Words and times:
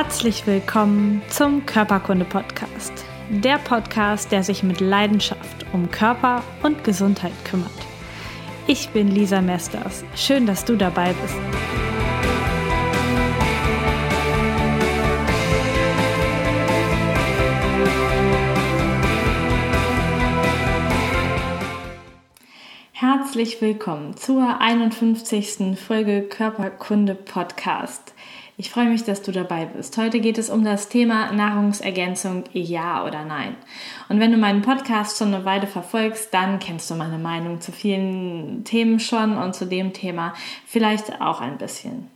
Herzlich 0.00 0.46
willkommen 0.46 1.22
zum 1.28 1.66
Körperkunde 1.66 2.24
Podcast. 2.24 2.92
Der 3.30 3.58
Podcast, 3.58 4.30
der 4.30 4.44
sich 4.44 4.62
mit 4.62 4.78
Leidenschaft 4.78 5.66
um 5.72 5.90
Körper 5.90 6.44
und 6.62 6.84
Gesundheit 6.84 7.32
kümmert. 7.44 7.72
Ich 8.68 8.90
bin 8.90 9.08
Lisa 9.08 9.40
Mesters. 9.40 10.04
Schön, 10.14 10.46
dass 10.46 10.64
du 10.64 10.76
dabei 10.76 11.12
bist. 11.14 11.34
Herzlich 22.92 23.60
willkommen 23.60 24.16
zur 24.16 24.60
51. 24.60 25.76
Folge 25.76 26.22
Körperkunde 26.22 27.16
Podcast. 27.16 28.14
Ich 28.60 28.70
freue 28.70 28.88
mich, 28.88 29.04
dass 29.04 29.22
du 29.22 29.30
dabei 29.30 29.66
bist. 29.66 29.96
Heute 29.98 30.18
geht 30.18 30.36
es 30.36 30.50
um 30.50 30.64
das 30.64 30.88
Thema 30.88 31.30
Nahrungsergänzung, 31.30 32.42
ja 32.52 33.06
oder 33.06 33.24
nein. 33.24 33.54
Und 34.08 34.18
wenn 34.18 34.32
du 34.32 34.36
meinen 34.36 34.62
Podcast 34.62 35.16
schon 35.16 35.32
eine 35.32 35.44
Weile 35.44 35.68
verfolgst, 35.68 36.34
dann 36.34 36.58
kennst 36.58 36.90
du 36.90 36.96
meine 36.96 37.18
Meinung 37.18 37.60
zu 37.60 37.70
vielen 37.70 38.64
Themen 38.64 38.98
schon 38.98 39.38
und 39.38 39.54
zu 39.54 39.64
dem 39.64 39.92
Thema 39.92 40.34
vielleicht 40.66 41.20
auch 41.20 41.40
ein 41.40 41.56
bisschen. 41.56 42.08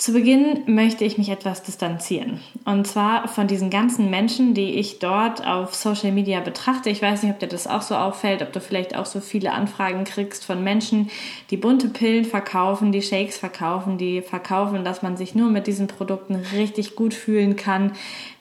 Zu 0.00 0.14
Beginn 0.14 0.62
möchte 0.64 1.04
ich 1.04 1.18
mich 1.18 1.28
etwas 1.28 1.62
distanzieren. 1.62 2.40
Und 2.64 2.86
zwar 2.86 3.28
von 3.28 3.48
diesen 3.48 3.68
ganzen 3.68 4.08
Menschen, 4.08 4.54
die 4.54 4.76
ich 4.76 4.98
dort 4.98 5.46
auf 5.46 5.74
Social 5.74 6.10
Media 6.10 6.40
betrachte. 6.40 6.88
Ich 6.88 7.02
weiß 7.02 7.22
nicht, 7.22 7.34
ob 7.34 7.38
dir 7.38 7.48
das 7.48 7.66
auch 7.66 7.82
so 7.82 7.94
auffällt, 7.94 8.40
ob 8.40 8.50
du 8.50 8.62
vielleicht 8.62 8.96
auch 8.96 9.04
so 9.04 9.20
viele 9.20 9.52
Anfragen 9.52 10.04
kriegst 10.04 10.46
von 10.46 10.64
Menschen, 10.64 11.10
die 11.50 11.58
bunte 11.58 11.88
Pillen 11.88 12.24
verkaufen, 12.24 12.92
die 12.92 13.02
Shakes 13.02 13.36
verkaufen, 13.36 13.98
die 13.98 14.22
verkaufen, 14.22 14.84
dass 14.84 15.02
man 15.02 15.18
sich 15.18 15.34
nur 15.34 15.50
mit 15.50 15.66
diesen 15.66 15.86
Produkten 15.86 16.34
richtig 16.34 16.96
gut 16.96 17.12
fühlen 17.12 17.56
kann, 17.56 17.92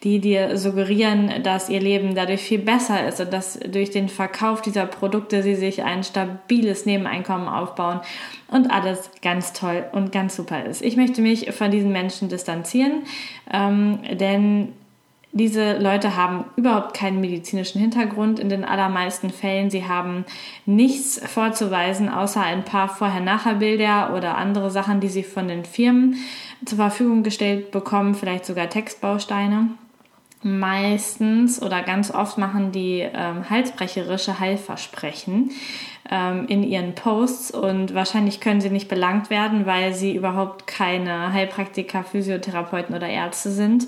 die 0.05 0.19
dir 0.19 0.57
suggerieren, 0.57 1.43
dass 1.43 1.67
ihr 1.67 1.81
Leben 1.81 2.15
dadurch 2.15 2.39
viel 2.41 2.59
besser 2.59 3.05
ist 3.05 3.19
und 3.19 3.33
dass 3.33 3.59
durch 3.59 3.91
den 3.91 4.07
Verkauf 4.07 4.61
dieser 4.61 4.85
Produkte 4.85 5.43
sie 5.43 5.55
sich 5.55 5.83
ein 5.83 6.05
stabiles 6.05 6.85
Nebeneinkommen 6.85 7.49
aufbauen 7.49 7.99
und 8.51 8.71
alles 8.71 9.11
ganz 9.21 9.53
toll 9.53 9.85
und 9.91 10.11
ganz 10.11 10.35
super 10.35 10.65
ist. 10.65 10.81
Ich 10.81 10.97
möchte 10.97 11.21
mich 11.21 11.51
von 11.53 11.71
diesen 11.71 11.91
Menschen 11.91 12.29
distanzieren, 12.29 13.03
ähm, 13.51 13.99
denn 14.19 14.73
diese 15.31 15.77
Leute 15.77 16.15
haben 16.15 16.45
überhaupt 16.55 16.95
keinen 16.95 17.21
medizinischen 17.21 17.79
Hintergrund 17.79 18.39
in 18.39 18.49
den 18.49 18.65
allermeisten 18.65 19.29
Fällen. 19.29 19.69
Sie 19.69 19.85
haben 19.85 20.25
nichts 20.65 21.21
vorzuweisen, 21.23 22.09
außer 22.09 22.41
ein 22.41 22.65
paar 22.65 22.89
Vorher-Nachher-Bilder 22.89 24.15
oder 24.15 24.37
andere 24.37 24.71
Sachen, 24.71 25.01
die 25.01 25.07
sie 25.07 25.23
von 25.23 25.47
den 25.47 25.65
Firmen 25.65 26.15
zur 26.65 26.77
Verfügung 26.77 27.21
gestellt 27.21 27.69
bekommen, 27.69 28.15
vielleicht 28.15 28.45
sogar 28.45 28.69
Textbausteine. 28.69 29.69
Meistens 30.41 31.61
oder 31.61 31.83
ganz 31.83 32.11
oft 32.11 32.37
machen 32.37 32.71
die 32.71 32.99
ähm, 33.01 33.49
halsbrecherische 33.49 34.39
Heilversprechen 34.39 35.51
ähm, 36.09 36.47
in 36.47 36.63
ihren 36.63 36.95
Posts 36.95 37.51
und 37.51 37.93
wahrscheinlich 37.93 38.39
können 38.39 38.61
sie 38.61 38.69
nicht 38.69 38.87
belangt 38.87 39.29
werden, 39.29 39.65
weil 39.65 39.93
sie 39.93 40.15
überhaupt 40.15 40.65
keine 40.65 41.33
Heilpraktiker, 41.33 42.05
Physiotherapeuten 42.05 42.95
oder 42.95 43.09
Ärzte 43.09 43.51
sind 43.51 43.87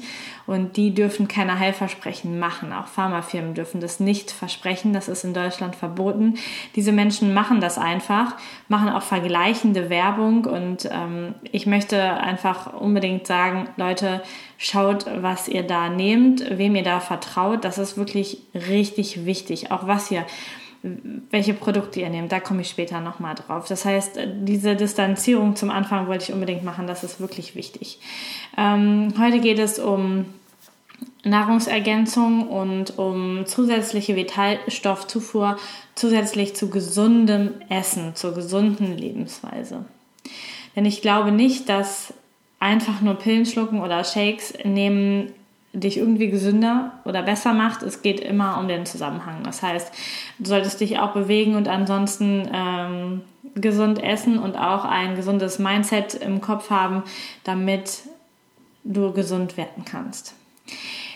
und 0.51 0.75
die 0.75 0.93
dürfen 0.93 1.29
keine 1.29 1.59
Heilversprechen 1.59 2.37
machen. 2.37 2.73
Auch 2.73 2.87
Pharmafirmen 2.87 3.53
dürfen 3.53 3.79
das 3.79 4.01
nicht 4.01 4.31
versprechen, 4.31 4.91
das 4.91 5.07
ist 5.07 5.23
in 5.23 5.33
Deutschland 5.33 5.77
verboten. 5.77 6.35
Diese 6.75 6.91
Menschen 6.91 7.33
machen 7.33 7.61
das 7.61 7.77
einfach, 7.77 8.35
machen 8.67 8.89
auch 8.89 9.01
vergleichende 9.01 9.89
Werbung 9.89 10.43
und 10.43 10.89
ähm, 10.91 11.35
ich 11.53 11.67
möchte 11.67 12.01
einfach 12.01 12.73
unbedingt 12.73 13.27
sagen, 13.27 13.69
Leute, 13.77 14.21
schaut, 14.57 15.05
was 15.21 15.47
ihr 15.47 15.63
da 15.63 15.87
nehmt, 15.87 16.43
wem 16.57 16.75
ihr 16.75 16.83
da 16.83 16.99
vertraut, 16.99 17.63
das 17.63 17.77
ist 17.77 17.97
wirklich 17.97 18.39
richtig 18.53 19.25
wichtig, 19.25 19.71
auch 19.71 19.87
was 19.87 20.11
ihr 20.11 20.25
welche 20.83 21.53
Produkte 21.53 21.99
ihr 21.99 22.09
nehmt. 22.09 22.31
Da 22.31 22.39
komme 22.39 22.61
ich 22.61 22.69
später 22.69 23.01
nochmal 23.01 23.35
drauf. 23.35 23.67
Das 23.67 23.85
heißt, 23.85 24.19
diese 24.41 24.75
Distanzierung 24.75 25.55
zum 25.55 25.69
Anfang 25.69 26.07
wollte 26.07 26.23
ich 26.23 26.33
unbedingt 26.33 26.63
machen. 26.63 26.87
Das 26.87 27.03
ist 27.03 27.19
wirklich 27.19 27.55
wichtig. 27.55 27.99
Ähm, 28.57 29.13
heute 29.19 29.39
geht 29.39 29.59
es 29.59 29.77
um 29.77 30.25
Nahrungsergänzung 31.23 32.47
und 32.47 32.97
um 32.97 33.45
zusätzliche 33.45 34.15
Vitalstoffzufuhr 34.15 35.57
zusätzlich 35.95 36.55
zu 36.55 36.69
gesundem 36.69 37.51
Essen, 37.69 38.15
zur 38.15 38.33
gesunden 38.33 38.97
Lebensweise. 38.97 39.85
Denn 40.75 40.85
ich 40.85 41.01
glaube 41.01 41.31
nicht, 41.31 41.69
dass 41.69 42.13
einfach 42.59 43.01
nur 43.01 43.15
Pillen 43.15 43.45
schlucken 43.45 43.81
oder 43.81 44.03
Shakes 44.03 44.53
nehmen 44.63 45.33
dich 45.73 45.97
irgendwie 45.97 46.29
gesünder 46.29 46.91
oder 47.05 47.23
besser 47.23 47.53
macht. 47.53 47.81
Es 47.81 48.01
geht 48.01 48.19
immer 48.19 48.57
um 48.59 48.67
den 48.67 48.85
Zusammenhang. 48.85 49.43
Das 49.43 49.63
heißt, 49.63 49.91
du 50.39 50.45
solltest 50.45 50.81
dich 50.81 50.99
auch 50.99 51.13
bewegen 51.13 51.55
und 51.55 51.67
ansonsten 51.67 52.49
ähm, 52.53 53.21
gesund 53.55 54.03
essen 54.03 54.37
und 54.37 54.57
auch 54.57 54.83
ein 54.85 55.15
gesundes 55.15 55.59
Mindset 55.59 56.15
im 56.15 56.41
Kopf 56.41 56.69
haben, 56.69 57.03
damit 57.43 58.01
du 58.83 59.13
gesund 59.13 59.55
werden 59.55 59.85
kannst. 59.85 60.35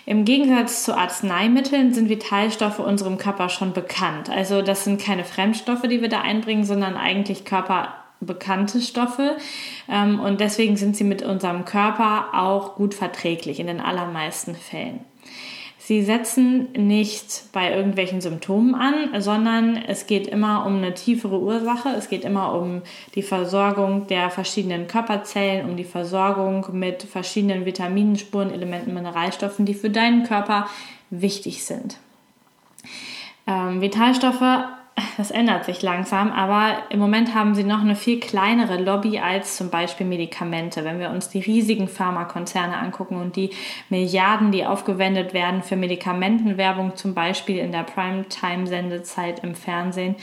Im 0.06 0.24
Gegensatz 0.24 0.84
zu 0.84 0.96
Arzneimitteln 0.96 1.94
sind 1.94 2.10
Vitalstoffe 2.10 2.80
unserem 2.80 3.18
Körper 3.18 3.50
schon 3.50 3.74
bekannt. 3.74 4.30
Also 4.30 4.62
das 4.62 4.84
sind 4.84 5.02
keine 5.02 5.24
Fremdstoffe, 5.24 5.82
die 5.84 6.02
wir 6.02 6.10
da 6.10 6.22
einbringen, 6.22 6.64
sondern 6.64 6.96
eigentlich 6.96 7.44
Körper 7.44 7.96
bekannte 8.22 8.82
Stoffe 8.82 9.38
ähm, 9.90 10.20
und 10.20 10.40
deswegen 10.40 10.78
sind 10.78 10.96
sie 10.96 11.04
mit 11.04 11.22
unserem 11.22 11.66
Körper 11.66 12.30
auch 12.34 12.76
gut 12.76 12.94
verträglich 12.94 13.60
in 13.60 13.68
den 13.68 13.82
allermeisten 13.82 14.56
Fällen. 14.56 15.02
Sie 15.88 16.02
setzen 16.02 16.70
nicht 16.74 17.44
bei 17.54 17.72
irgendwelchen 17.72 18.20
Symptomen 18.20 18.74
an, 18.74 19.22
sondern 19.22 19.78
es 19.78 20.08
geht 20.08 20.26
immer 20.26 20.66
um 20.66 20.78
eine 20.78 20.96
tiefere 20.96 21.40
Ursache. 21.40 21.90
Es 21.90 22.10
geht 22.10 22.26
immer 22.26 22.56
um 22.56 22.82
die 23.14 23.22
Versorgung 23.22 24.08
der 24.08 24.32
verschiedenen 24.32 24.88
Körperzellen, 24.88 25.70
um 25.70 25.78
die 25.78 25.84
Versorgung 25.84 26.66
mit 26.72 27.04
verschiedenen 27.04 27.66
Vitaminen, 27.66 28.18
Spuren, 28.18 28.52
Elementen, 28.52 28.96
Mineralstoffen, 28.96 29.68
die 29.68 29.76
für 29.76 29.92
deinen 29.92 30.24
Körper 30.24 30.66
wichtig 31.12 31.64
sind. 31.64 31.98
Ähm, 33.46 33.80
Vitalstoffe 33.80 34.64
das 35.18 35.30
ändert 35.32 35.66
sich 35.66 35.82
langsam, 35.82 36.32
aber 36.32 36.84
im 36.90 37.00
Moment 37.00 37.36
haben 37.36 37.54
sie 37.54 37.66
noch 37.66 37.82
eine 37.82 37.96
viel 37.96 38.20
kleinere 38.20 38.82
Lobby 38.82 39.20
als 39.20 39.58
zum 39.58 39.70
Beispiel 39.70 40.06
Medikamente. 40.06 40.86
Wenn 40.86 41.00
wir 41.00 41.10
uns 41.10 41.28
die 41.28 41.40
riesigen 41.40 41.90
Pharmakonzerne 41.90 42.78
angucken 42.78 43.18
und 43.18 43.36
die 43.36 43.50
Milliarden, 43.90 44.52
die 44.52 44.66
aufgewendet 44.66 45.34
werden 45.34 45.64
für 45.64 45.76
Medikamentenwerbung, 45.76 46.96
zum 46.96 47.14
Beispiel 47.14 47.58
in 47.58 47.74
der 47.74 47.84
Primetime-Sendezeit 47.84 49.44
im 49.44 49.56
Fernsehen, 49.56 50.16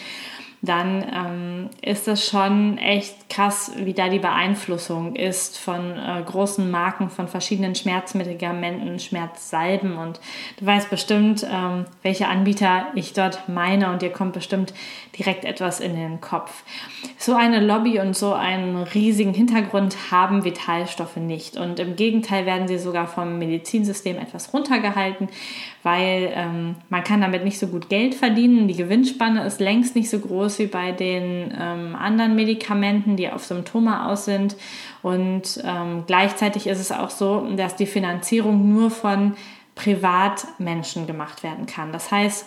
dann 0.65 1.05
ähm, 1.13 1.71
ist 1.83 2.07
es 2.07 2.25
schon 2.25 2.79
echt 2.79 3.29
krass, 3.29 3.73
wie 3.79 3.95
da 3.95 4.09
die 4.09 4.21
Beeinflussung 4.21 5.17
ist 5.17 5.59
von 5.59 5.99
äh, 5.99 6.23
großen 6.25 6.71
Marken, 6.71 7.11
von 7.11 7.27
verschiedenen 7.27 7.75
Schmerzmedikamenten, 7.75 9.01
Schmerzsalben. 9.01 9.97
Und 9.97 10.21
du 10.59 10.67
weißt 10.67 10.89
bestimmt, 10.89 11.45
ähm, 11.53 11.87
welche 12.03 12.29
Anbieter 12.29 12.87
ich 12.95 13.13
dort 13.13 13.49
meine 13.49 13.91
und 13.91 14.03
dir 14.03 14.11
kommt 14.11 14.35
bestimmt 14.35 14.73
direkt 15.19 15.45
etwas 15.45 15.81
in 15.81 15.97
den 15.97 16.21
Kopf. 16.21 16.63
So 17.19 17.35
eine 17.35 17.59
Lobby 17.59 17.99
und 17.99 18.17
so 18.17 18.33
einen 18.33 18.77
riesigen 18.77 19.35
Hintergrund 19.35 20.13
haben 20.13 20.45
Vitalstoffe 20.45 21.17
nicht. 21.17 21.57
Und 21.57 21.81
im 21.81 21.97
Gegenteil 21.97 22.47
werden 22.47 22.69
sie 22.69 22.79
sogar 22.79 23.09
vom 23.09 23.37
Medizinsystem 23.37 24.17
etwas 24.17 24.55
runtergehalten, 24.55 25.29
weil 25.83 26.33
ähm, 26.37 26.77
man 26.89 27.03
kann 27.03 27.21
damit 27.21 27.43
nicht 27.43 27.59
so 27.59 27.67
gut 27.67 27.89
Geld 27.89 28.15
verdienen. 28.15 28.69
Die 28.69 28.77
Gewinnspanne 28.77 29.45
ist 29.45 29.59
längst 29.59 29.97
nicht 29.97 30.09
so 30.09 30.21
groß 30.21 30.52
wie 30.59 30.67
bei 30.67 30.93
den 30.93 31.55
ähm, 31.59 31.97
anderen 31.97 32.35
Medikamenten, 32.35 33.17
die 33.17 33.31
auf 33.31 33.45
Symptome 33.45 34.07
aus 34.07 34.25
sind. 34.25 34.57
Und 35.03 35.63
ähm, 35.65 36.05
gleichzeitig 36.07 36.67
ist 36.67 36.81
es 36.81 36.93
auch 36.93 37.11
so, 37.11 37.49
dass 37.57 37.77
die 37.77 37.87
Finanzierung 37.87 38.73
nur 38.73 38.91
von 38.91 39.35
Privatmenschen 39.75 41.07
gemacht 41.07 41.43
werden 41.43 41.67
kann. 41.67 41.93
Das 41.93 42.11
heißt, 42.11 42.47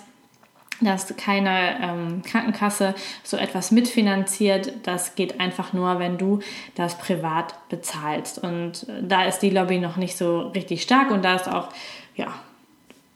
dass 0.82 1.16
keine 1.16 1.80
ähm, 1.82 2.22
Krankenkasse 2.24 2.96
so 3.24 3.38
etwas 3.38 3.72
mitfinanziert. 3.72 4.74
Das 4.84 5.16
geht 5.16 5.40
einfach 5.40 5.74
nur, 5.74 6.00
wenn 6.00 6.18
du 6.18 6.40
das 6.76 6.98
privat 6.98 7.56
bezahlst. 7.70 8.40
Und 8.40 8.86
da 9.02 9.24
ist 9.24 9.40
die 9.40 9.50
Lobby 9.50 9.80
noch 9.80 9.98
nicht 9.98 10.18
so 10.18 10.48
richtig 10.50 10.82
stark 10.82 11.12
und 11.12 11.24
da 11.24 11.36
ist 11.36 11.48
auch, 11.48 11.70
ja, 12.16 12.28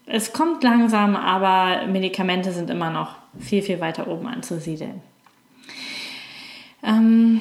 es 0.06 0.32
kommt 0.32 0.64
langsam, 0.64 1.14
aber 1.14 1.86
Medikamente 1.86 2.52
sind 2.52 2.70
immer 2.70 2.90
noch 2.90 3.19
viel, 3.38 3.62
viel 3.62 3.80
weiter 3.80 4.08
oben 4.08 4.26
anzusiedeln. 4.26 5.00
Ähm, 6.82 7.40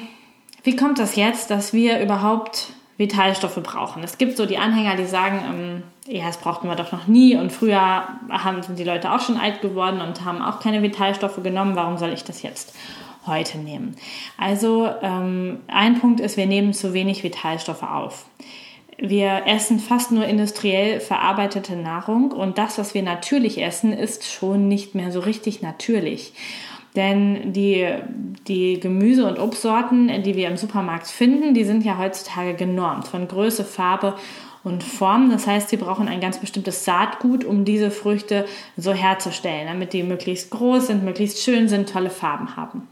wie 0.63 0.75
kommt 0.75 0.99
das 0.99 1.15
jetzt, 1.15 1.49
dass 1.49 1.73
wir 1.73 2.01
überhaupt 2.01 2.73
Vitalstoffe 2.97 3.61
brauchen? 3.63 4.03
Es 4.03 4.17
gibt 4.17 4.37
so 4.37 4.45
die 4.45 4.57
Anhänger, 4.57 4.95
die 4.95 5.05
sagen, 5.05 5.41
ähm, 5.47 5.83
ja, 6.13 6.25
das 6.25 6.37
brauchten 6.37 6.67
wir 6.67 6.75
doch 6.75 6.91
noch 6.91 7.07
nie 7.07 7.35
und 7.35 7.51
früher 7.51 8.07
haben, 8.29 8.61
sind 8.63 8.77
die 8.77 8.83
Leute 8.83 9.11
auch 9.11 9.21
schon 9.21 9.37
alt 9.37 9.61
geworden 9.61 10.01
und 10.01 10.25
haben 10.25 10.41
auch 10.41 10.59
keine 10.59 10.81
Vitalstoffe 10.81 11.41
genommen. 11.41 11.75
Warum 11.75 11.97
soll 11.97 12.11
ich 12.11 12.23
das 12.23 12.41
jetzt 12.41 12.75
heute 13.25 13.59
nehmen? 13.59 13.95
Also 14.37 14.89
ähm, 15.01 15.59
ein 15.67 15.99
Punkt 15.99 16.19
ist, 16.19 16.35
wir 16.35 16.47
nehmen 16.47 16.73
zu 16.73 16.93
wenig 16.93 17.23
Vitalstoffe 17.23 17.83
auf 17.83 18.25
wir 19.01 19.43
essen 19.45 19.79
fast 19.79 20.11
nur 20.11 20.25
industriell 20.25 20.99
verarbeitete 20.99 21.75
Nahrung 21.75 22.31
und 22.31 22.57
das, 22.57 22.77
was 22.77 22.93
wir 22.93 23.03
natürlich 23.03 23.61
essen, 23.61 23.93
ist 23.93 24.25
schon 24.25 24.67
nicht 24.67 24.95
mehr 24.95 25.11
so 25.11 25.19
richtig 25.19 25.61
natürlich. 25.61 26.33
Denn 26.95 27.53
die, 27.53 27.87
die 28.47 28.79
Gemüse- 28.79 29.27
und 29.27 29.39
Obstsorten, 29.39 30.23
die 30.23 30.35
wir 30.35 30.47
im 30.47 30.57
Supermarkt 30.57 31.07
finden, 31.07 31.53
die 31.53 31.63
sind 31.63 31.85
ja 31.85 31.97
heutzutage 31.97 32.55
genormt 32.55 33.07
von 33.07 33.27
Größe, 33.27 33.63
Farbe 33.63 34.15
und 34.63 34.83
Form. 34.83 35.29
Das 35.29 35.47
heißt, 35.47 35.69
sie 35.69 35.77
brauchen 35.77 36.07
ein 36.07 36.19
ganz 36.19 36.39
bestimmtes 36.39 36.83
Saatgut, 36.85 37.45
um 37.45 37.63
diese 37.63 37.91
Früchte 37.91 38.45
so 38.75 38.91
herzustellen, 38.91 39.67
damit 39.67 39.93
die 39.93 40.03
möglichst 40.03 40.49
groß 40.49 40.87
sind, 40.87 41.03
möglichst 41.03 41.41
schön 41.43 41.69
sind, 41.69 41.89
tolle 41.89 42.09
Farben 42.09 42.55
haben. 42.55 42.87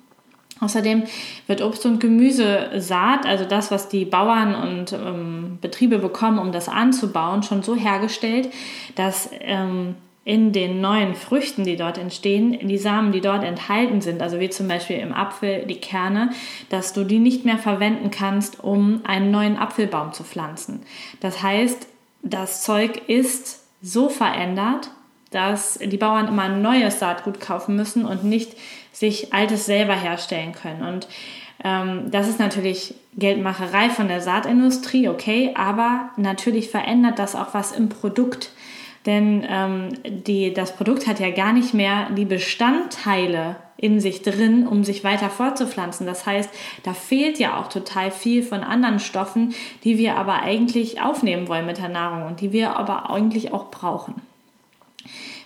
Außerdem 0.59 1.03
wird 1.47 1.61
Obst- 1.61 1.85
und 1.85 1.99
Gemüsesaat, 1.99 3.25
also 3.25 3.45
das, 3.45 3.71
was 3.71 3.89
die 3.89 4.05
Bauern 4.05 4.55
und 4.55 4.93
ähm, 4.93 5.57
Betriebe 5.61 5.99
bekommen, 5.99 6.39
um 6.39 6.51
das 6.51 6.67
anzubauen, 6.69 7.43
schon 7.43 7.63
so 7.63 7.75
hergestellt, 7.75 8.49
dass 8.95 9.29
ähm, 9.41 9.95
in 10.27 10.51
den 10.51 10.81
neuen 10.81 11.15
Früchten, 11.15 11.63
die 11.63 11.77
dort 11.77 11.97
entstehen, 11.97 12.67
die 12.67 12.77
Samen, 12.77 13.13
die 13.13 13.21
dort 13.21 13.45
enthalten 13.45 14.01
sind, 14.01 14.21
also 14.21 14.41
wie 14.41 14.49
zum 14.49 14.67
Beispiel 14.67 14.97
im 14.97 15.13
Apfel 15.13 15.65
die 15.65 15.79
Kerne, 15.79 16.31
dass 16.67 16.91
du 16.91 17.05
die 17.05 17.19
nicht 17.19 17.45
mehr 17.45 17.57
verwenden 17.57 18.11
kannst, 18.11 18.61
um 18.61 18.99
einen 19.05 19.31
neuen 19.31 19.57
Apfelbaum 19.57 20.11
zu 20.11 20.25
pflanzen. 20.25 20.81
Das 21.21 21.41
heißt, 21.41 21.87
das 22.23 22.61
Zeug 22.63 23.03
ist 23.07 23.63
so 23.81 24.09
verändert, 24.09 24.89
dass 25.31 25.79
die 25.79 25.97
Bauern 25.97 26.27
immer 26.27 26.43
ein 26.43 26.61
neues 26.61 26.99
Saatgut 26.99 27.39
kaufen 27.39 27.75
müssen 27.77 28.05
und 28.05 28.25
nicht 28.25 28.57
sich 28.97 29.31
altes 29.31 29.67
selber 29.67 29.93
herstellen 29.93 30.53
können. 30.53 30.81
Und 30.81 31.07
ähm, 31.63 32.09
das 32.09 32.27
ist 32.27 32.39
natürlich 32.39 32.95
Geldmacherei 33.15 33.89
von 33.89 34.07
der 34.07 34.21
Saatindustrie, 34.21 35.07
okay, 35.07 35.51
aber 35.55 36.09
natürlich 36.17 36.69
verändert 36.69 37.19
das 37.19 37.35
auch 37.35 37.53
was 37.53 37.71
im 37.71 37.89
Produkt. 37.89 38.51
Denn 39.05 39.45
ähm, 39.47 39.89
die, 40.03 40.53
das 40.53 40.75
Produkt 40.75 41.07
hat 41.07 41.19
ja 41.19 41.29
gar 41.29 41.53
nicht 41.53 41.73
mehr 41.73 42.09
die 42.09 42.25
Bestandteile 42.25 43.55
in 43.77 43.99
sich 43.99 44.23
drin, 44.23 44.67
um 44.67 44.83
sich 44.83 45.03
weiter 45.03 45.29
fortzupflanzen. 45.29 46.07
Das 46.07 46.25
heißt, 46.25 46.49
da 46.83 46.93
fehlt 46.93 47.37
ja 47.37 47.59
auch 47.59 47.69
total 47.69 48.09
viel 48.09 48.41
von 48.41 48.61
anderen 48.61 48.99
Stoffen, 48.99 49.53
die 49.83 49.99
wir 49.99 50.15
aber 50.15 50.41
eigentlich 50.41 51.01
aufnehmen 51.01 51.47
wollen 51.47 51.67
mit 51.67 51.77
der 51.77 51.89
Nahrung 51.89 52.27
und 52.27 52.41
die 52.41 52.51
wir 52.51 52.75
aber 52.75 53.11
eigentlich 53.11 53.53
auch 53.53 53.69
brauchen. 53.69 54.15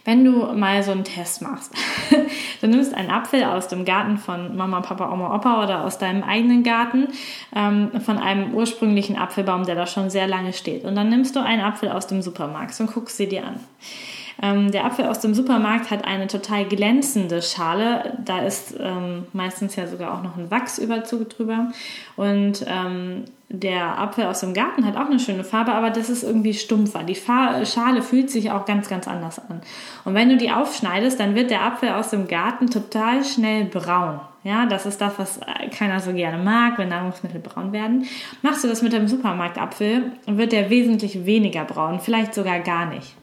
Wenn 0.03 0.25
du 0.25 0.31
mal 0.53 0.81
so 0.81 0.91
einen 0.91 1.03
Test 1.03 1.41
machst, 1.41 1.73
du 2.61 2.67
nimmst 2.67 2.93
einen 2.93 3.11
Apfel 3.11 3.43
aus 3.43 3.67
dem 3.67 3.85
Garten 3.85 4.17
von 4.17 4.55
Mama, 4.55 4.81
Papa, 4.81 5.11
Oma, 5.11 5.35
Opa 5.35 5.63
oder 5.63 5.83
aus 5.83 5.99
deinem 5.99 6.23
eigenen 6.23 6.63
Garten, 6.63 7.09
ähm, 7.55 7.91
von 8.01 8.17
einem 8.17 8.53
ursprünglichen 8.53 9.17
Apfelbaum, 9.17 9.65
der 9.65 9.75
da 9.75 9.85
schon 9.85 10.09
sehr 10.09 10.27
lange 10.27 10.53
steht. 10.53 10.85
Und 10.85 10.95
dann 10.95 11.09
nimmst 11.09 11.35
du 11.35 11.39
einen 11.39 11.61
Apfel 11.61 11.89
aus 11.89 12.07
dem 12.07 12.21
Supermarkt 12.21 12.79
und 12.79 12.91
guckst 12.91 13.17
sie 13.17 13.27
dir 13.27 13.45
an. 13.45 13.59
Ähm, 14.41 14.71
der 14.71 14.85
Apfel 14.85 15.05
aus 15.05 15.19
dem 15.19 15.33
Supermarkt 15.33 15.91
hat 15.91 16.05
eine 16.05 16.27
total 16.27 16.65
glänzende 16.65 17.41
Schale. 17.41 18.17
Da 18.23 18.39
ist 18.39 18.75
ähm, 18.79 19.25
meistens 19.33 19.75
ja 19.75 19.87
sogar 19.87 20.13
auch 20.13 20.23
noch 20.23 20.37
ein 20.37 20.49
Wachsüberzug 20.49 21.29
drüber. 21.29 21.71
Und 22.15 22.65
ähm, 22.67 23.25
der 23.49 23.99
Apfel 23.99 24.25
aus 24.25 24.39
dem 24.39 24.53
Garten 24.53 24.85
hat 24.85 24.95
auch 24.95 25.09
eine 25.09 25.19
schöne 25.19 25.43
Farbe, 25.43 25.73
aber 25.73 25.89
das 25.89 26.09
ist 26.09 26.23
irgendwie 26.23 26.53
stumpfer. 26.53 27.03
Die 27.03 27.15
Fa 27.15 27.65
Schale 27.65 28.01
fühlt 28.01 28.29
sich 28.29 28.51
auch 28.51 28.65
ganz, 28.65 28.87
ganz 28.87 29.07
anders 29.07 29.39
an. 29.39 29.61
Und 30.05 30.13
wenn 30.13 30.29
du 30.29 30.37
die 30.37 30.51
aufschneidest, 30.51 31.19
dann 31.19 31.35
wird 31.35 31.51
der 31.51 31.63
Apfel 31.63 31.89
aus 31.89 32.11
dem 32.11 32.27
Garten 32.27 32.69
total 32.69 33.25
schnell 33.25 33.65
braun. 33.65 34.21
Ja, 34.43 34.65
das 34.65 34.85
ist 34.85 34.99
das, 35.01 35.19
was 35.19 35.39
keiner 35.77 35.99
so 35.99 36.13
gerne 36.13 36.41
mag, 36.41 36.77
wenn 36.77 36.89
Nahrungsmittel 36.89 37.41
braun 37.41 37.73
werden. 37.73 38.07
Machst 38.41 38.63
du 38.63 38.67
das 38.67 38.81
mit 38.81 38.91
dem 38.93 39.07
Supermarktapfel, 39.07 40.13
wird 40.25 40.51
der 40.51 40.69
wesentlich 40.71 41.25
weniger 41.25 41.63
braun, 41.63 41.99
vielleicht 41.99 42.33
sogar 42.33 42.59
gar 42.61 42.87
nicht 42.87 43.15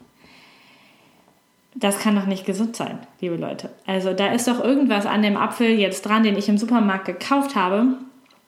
das 1.79 1.99
kann 1.99 2.15
doch 2.15 2.25
nicht 2.25 2.45
gesund 2.45 2.75
sein, 2.75 2.99
liebe 3.21 3.37
Leute. 3.37 3.69
Also 3.85 4.13
da 4.13 4.27
ist 4.33 4.47
doch 4.47 4.61
irgendwas 4.61 5.05
an 5.05 5.21
dem 5.21 5.37
Apfel 5.37 5.79
jetzt 5.79 6.05
dran, 6.05 6.23
den 6.23 6.37
ich 6.37 6.49
im 6.49 6.57
Supermarkt 6.57 7.05
gekauft 7.05 7.55
habe. 7.55 7.93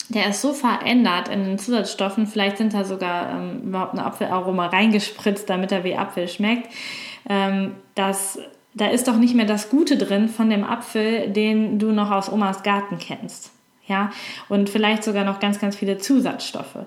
Der 0.09 0.27
ist 0.27 0.41
so 0.41 0.51
verändert 0.53 1.29
in 1.29 1.45
den 1.45 1.57
Zusatzstoffen. 1.57 2.27
Vielleicht 2.27 2.57
sind 2.57 2.73
da 2.73 2.83
sogar 2.83 3.31
ähm, 3.31 3.61
überhaupt 3.61 3.93
ein 3.93 3.99
Apfelaroma 3.99 4.67
reingespritzt, 4.67 5.49
damit 5.49 5.71
er 5.71 5.85
wie 5.85 5.95
Apfel 5.95 6.27
schmeckt. 6.27 6.69
Ähm, 7.29 7.75
dass, 7.95 8.37
da 8.73 8.87
ist 8.87 9.07
doch 9.07 9.15
nicht 9.15 9.35
mehr 9.35 9.45
das 9.45 9.69
Gute 9.69 9.95
drin 9.95 10.27
von 10.27 10.49
dem 10.49 10.65
Apfel, 10.65 11.29
den 11.29 11.79
du 11.79 11.93
noch 11.93 12.11
aus 12.11 12.29
Omas 12.29 12.63
Garten 12.63 12.97
kennst. 12.97 13.51
Ja, 13.87 14.11
und 14.49 14.69
vielleicht 14.69 15.03
sogar 15.03 15.23
noch 15.23 15.39
ganz, 15.39 15.59
ganz 15.59 15.75
viele 15.77 15.97
Zusatzstoffe. 15.97 16.77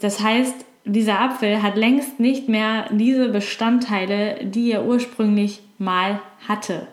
Das 0.00 0.20
heißt, 0.20 0.64
dieser 0.84 1.20
Apfel 1.20 1.62
hat 1.62 1.76
längst 1.76 2.18
nicht 2.18 2.48
mehr 2.48 2.86
diese 2.90 3.28
Bestandteile, 3.28 4.44
die 4.44 4.72
er 4.72 4.84
ursprünglich 4.84 5.60
mal 5.78 6.20
hatte. 6.48 6.88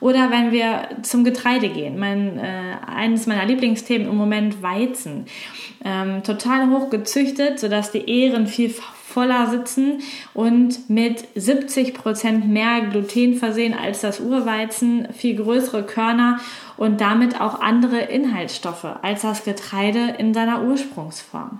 Oder 0.00 0.30
wenn 0.30 0.52
wir 0.52 0.88
zum 1.02 1.24
Getreide 1.24 1.68
gehen. 1.70 1.98
Mein, 1.98 2.38
äh, 2.38 2.76
eines 2.86 3.26
meiner 3.26 3.44
Lieblingsthemen 3.44 4.08
im 4.08 4.16
Moment 4.16 4.62
Weizen. 4.62 5.26
Ähm, 5.84 6.22
total 6.22 6.70
hoch 6.70 6.90
gezüchtet, 6.90 7.58
sodass 7.58 7.90
die 7.90 8.08
Ähren 8.08 8.46
viel 8.46 8.72
voller 9.08 9.48
sitzen 9.48 10.02
und 10.34 10.90
mit 10.90 11.26
70 11.34 11.94
Prozent 11.94 12.46
mehr 12.46 12.82
Gluten 12.82 13.34
versehen 13.34 13.74
als 13.74 14.02
das 14.02 14.20
Urweizen, 14.20 15.08
viel 15.12 15.34
größere 15.36 15.82
Körner 15.82 16.38
und 16.76 17.00
damit 17.00 17.40
auch 17.40 17.60
andere 17.60 18.00
Inhaltsstoffe 18.00 18.86
als 19.02 19.22
das 19.22 19.44
Getreide 19.44 20.14
in 20.18 20.34
seiner 20.34 20.62
Ursprungsform. 20.62 21.58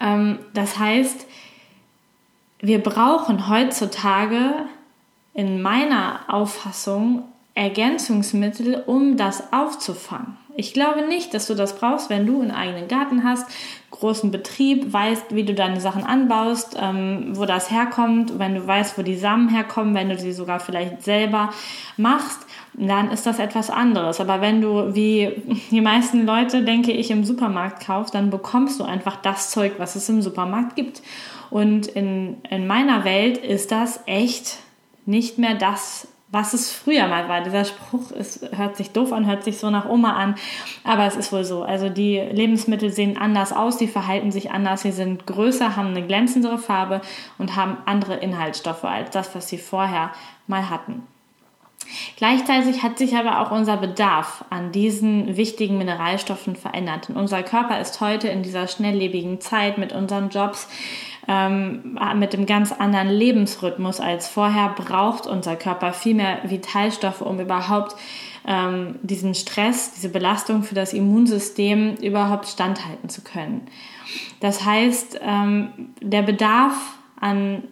Ähm, 0.00 0.38
das 0.54 0.78
heißt, 0.78 1.26
wir 2.60 2.82
brauchen 2.82 3.48
heutzutage 3.48 4.66
in 5.34 5.62
meiner 5.62 6.20
Auffassung 6.28 7.24
Ergänzungsmittel, 7.54 8.82
um 8.86 9.16
das 9.16 9.52
aufzufangen. 9.52 10.36
Ich 10.54 10.74
glaube 10.74 11.06
nicht, 11.06 11.32
dass 11.32 11.46
du 11.46 11.54
das 11.54 11.76
brauchst, 11.76 12.10
wenn 12.10 12.26
du 12.26 12.40
einen 12.40 12.50
eigenen 12.50 12.88
Garten 12.88 13.24
hast, 13.24 13.46
großen 13.90 14.30
Betrieb, 14.30 14.92
weißt, 14.92 15.34
wie 15.34 15.44
du 15.44 15.54
deine 15.54 15.80
Sachen 15.80 16.04
anbaust, 16.04 16.76
ähm, 16.78 17.36
wo 17.36 17.46
das 17.46 17.70
herkommt, 17.70 18.38
wenn 18.38 18.54
du 18.54 18.66
weißt, 18.66 18.98
wo 18.98 19.02
die 19.02 19.16
Samen 19.16 19.48
herkommen, 19.48 19.94
wenn 19.94 20.10
du 20.10 20.18
sie 20.18 20.32
sogar 20.32 20.60
vielleicht 20.60 21.02
selber 21.02 21.52
machst, 21.96 22.40
dann 22.74 23.10
ist 23.10 23.26
das 23.26 23.38
etwas 23.38 23.70
anderes. 23.70 24.20
Aber 24.20 24.40
wenn 24.40 24.60
du, 24.60 24.94
wie 24.94 25.30
die 25.70 25.80
meisten 25.80 26.24
Leute, 26.24 26.64
denke 26.64 26.92
ich, 26.92 27.10
im 27.10 27.24
Supermarkt 27.24 27.84
kaufst, 27.84 28.14
dann 28.14 28.30
bekommst 28.30 28.80
du 28.80 28.84
einfach 28.84 29.16
das 29.16 29.50
Zeug, 29.50 29.74
was 29.78 29.94
es 29.94 30.08
im 30.08 30.22
Supermarkt 30.22 30.76
gibt. 30.76 31.02
Und 31.50 31.86
in, 31.86 32.38
in 32.48 32.66
meiner 32.66 33.04
Welt 33.04 33.36
ist 33.36 33.72
das 33.72 34.00
echt 34.06 34.58
nicht 35.04 35.38
mehr 35.38 35.54
das, 35.54 36.08
was 36.30 36.54
es 36.54 36.72
früher 36.72 37.08
mal 37.08 37.28
war. 37.28 37.42
Dieser 37.42 37.66
Spruch 37.66 38.10
ist, 38.12 38.56
hört 38.56 38.76
sich 38.76 38.90
doof 38.90 39.12
an, 39.12 39.26
hört 39.26 39.44
sich 39.44 39.58
so 39.58 39.68
nach 39.68 39.86
Oma 39.86 40.14
an, 40.14 40.36
aber 40.82 41.04
es 41.04 41.14
ist 41.14 41.30
wohl 41.30 41.44
so. 41.44 41.62
Also 41.62 41.90
die 41.90 42.18
Lebensmittel 42.18 42.90
sehen 42.90 43.18
anders 43.18 43.52
aus, 43.52 43.76
die 43.76 43.86
verhalten 43.86 44.32
sich 44.32 44.50
anders, 44.50 44.80
sie 44.80 44.92
sind 44.92 45.26
größer, 45.26 45.76
haben 45.76 45.88
eine 45.88 46.06
glänzendere 46.06 46.56
Farbe 46.56 47.02
und 47.36 47.54
haben 47.54 47.76
andere 47.84 48.14
Inhaltsstoffe 48.16 48.84
als 48.84 49.10
das, 49.10 49.34
was 49.34 49.48
sie 49.48 49.58
vorher 49.58 50.12
mal 50.46 50.70
hatten. 50.70 51.06
Gleichzeitig 52.16 52.82
hat 52.82 52.98
sich 52.98 53.16
aber 53.16 53.40
auch 53.40 53.50
unser 53.50 53.76
Bedarf 53.76 54.44
an 54.50 54.72
diesen 54.72 55.36
wichtigen 55.36 55.78
Mineralstoffen 55.78 56.56
verändert. 56.56 57.08
Und 57.08 57.16
unser 57.16 57.42
Körper 57.42 57.80
ist 57.80 58.00
heute 58.00 58.28
in 58.28 58.42
dieser 58.42 58.68
schnelllebigen 58.68 59.40
Zeit 59.40 59.78
mit 59.78 59.92
unseren 59.92 60.30
Jobs, 60.30 60.68
ähm, 61.28 61.98
mit 62.16 62.32
dem 62.32 62.46
ganz 62.46 62.72
anderen 62.72 63.08
Lebensrhythmus 63.08 64.00
als 64.00 64.28
vorher, 64.28 64.70
braucht 64.70 65.26
unser 65.26 65.56
Körper 65.56 65.92
viel 65.92 66.14
mehr 66.14 66.38
Vitalstoffe, 66.44 67.22
um 67.22 67.38
überhaupt 67.40 67.96
ähm, 68.46 68.96
diesen 69.02 69.34
Stress, 69.34 69.92
diese 69.94 70.08
Belastung 70.08 70.62
für 70.62 70.74
das 70.74 70.92
Immunsystem 70.92 71.94
überhaupt 71.96 72.48
standhalten 72.48 73.08
zu 73.08 73.22
können. 73.22 73.62
Das 74.40 74.64
heißt, 74.64 75.20
ähm, 75.22 75.92
der 76.00 76.22
Bedarf 76.22 76.74
an 77.20 77.62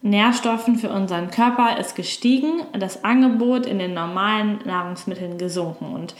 Nährstoffen 0.00 0.78
für 0.78 0.90
unseren 0.90 1.30
Körper 1.30 1.78
ist 1.78 1.96
gestiegen, 1.96 2.62
das 2.72 3.04
Angebot 3.04 3.66
in 3.66 3.78
den 3.78 3.94
normalen 3.94 4.60
Nahrungsmitteln 4.64 5.38
gesunken. 5.38 5.86
Und 5.86 6.14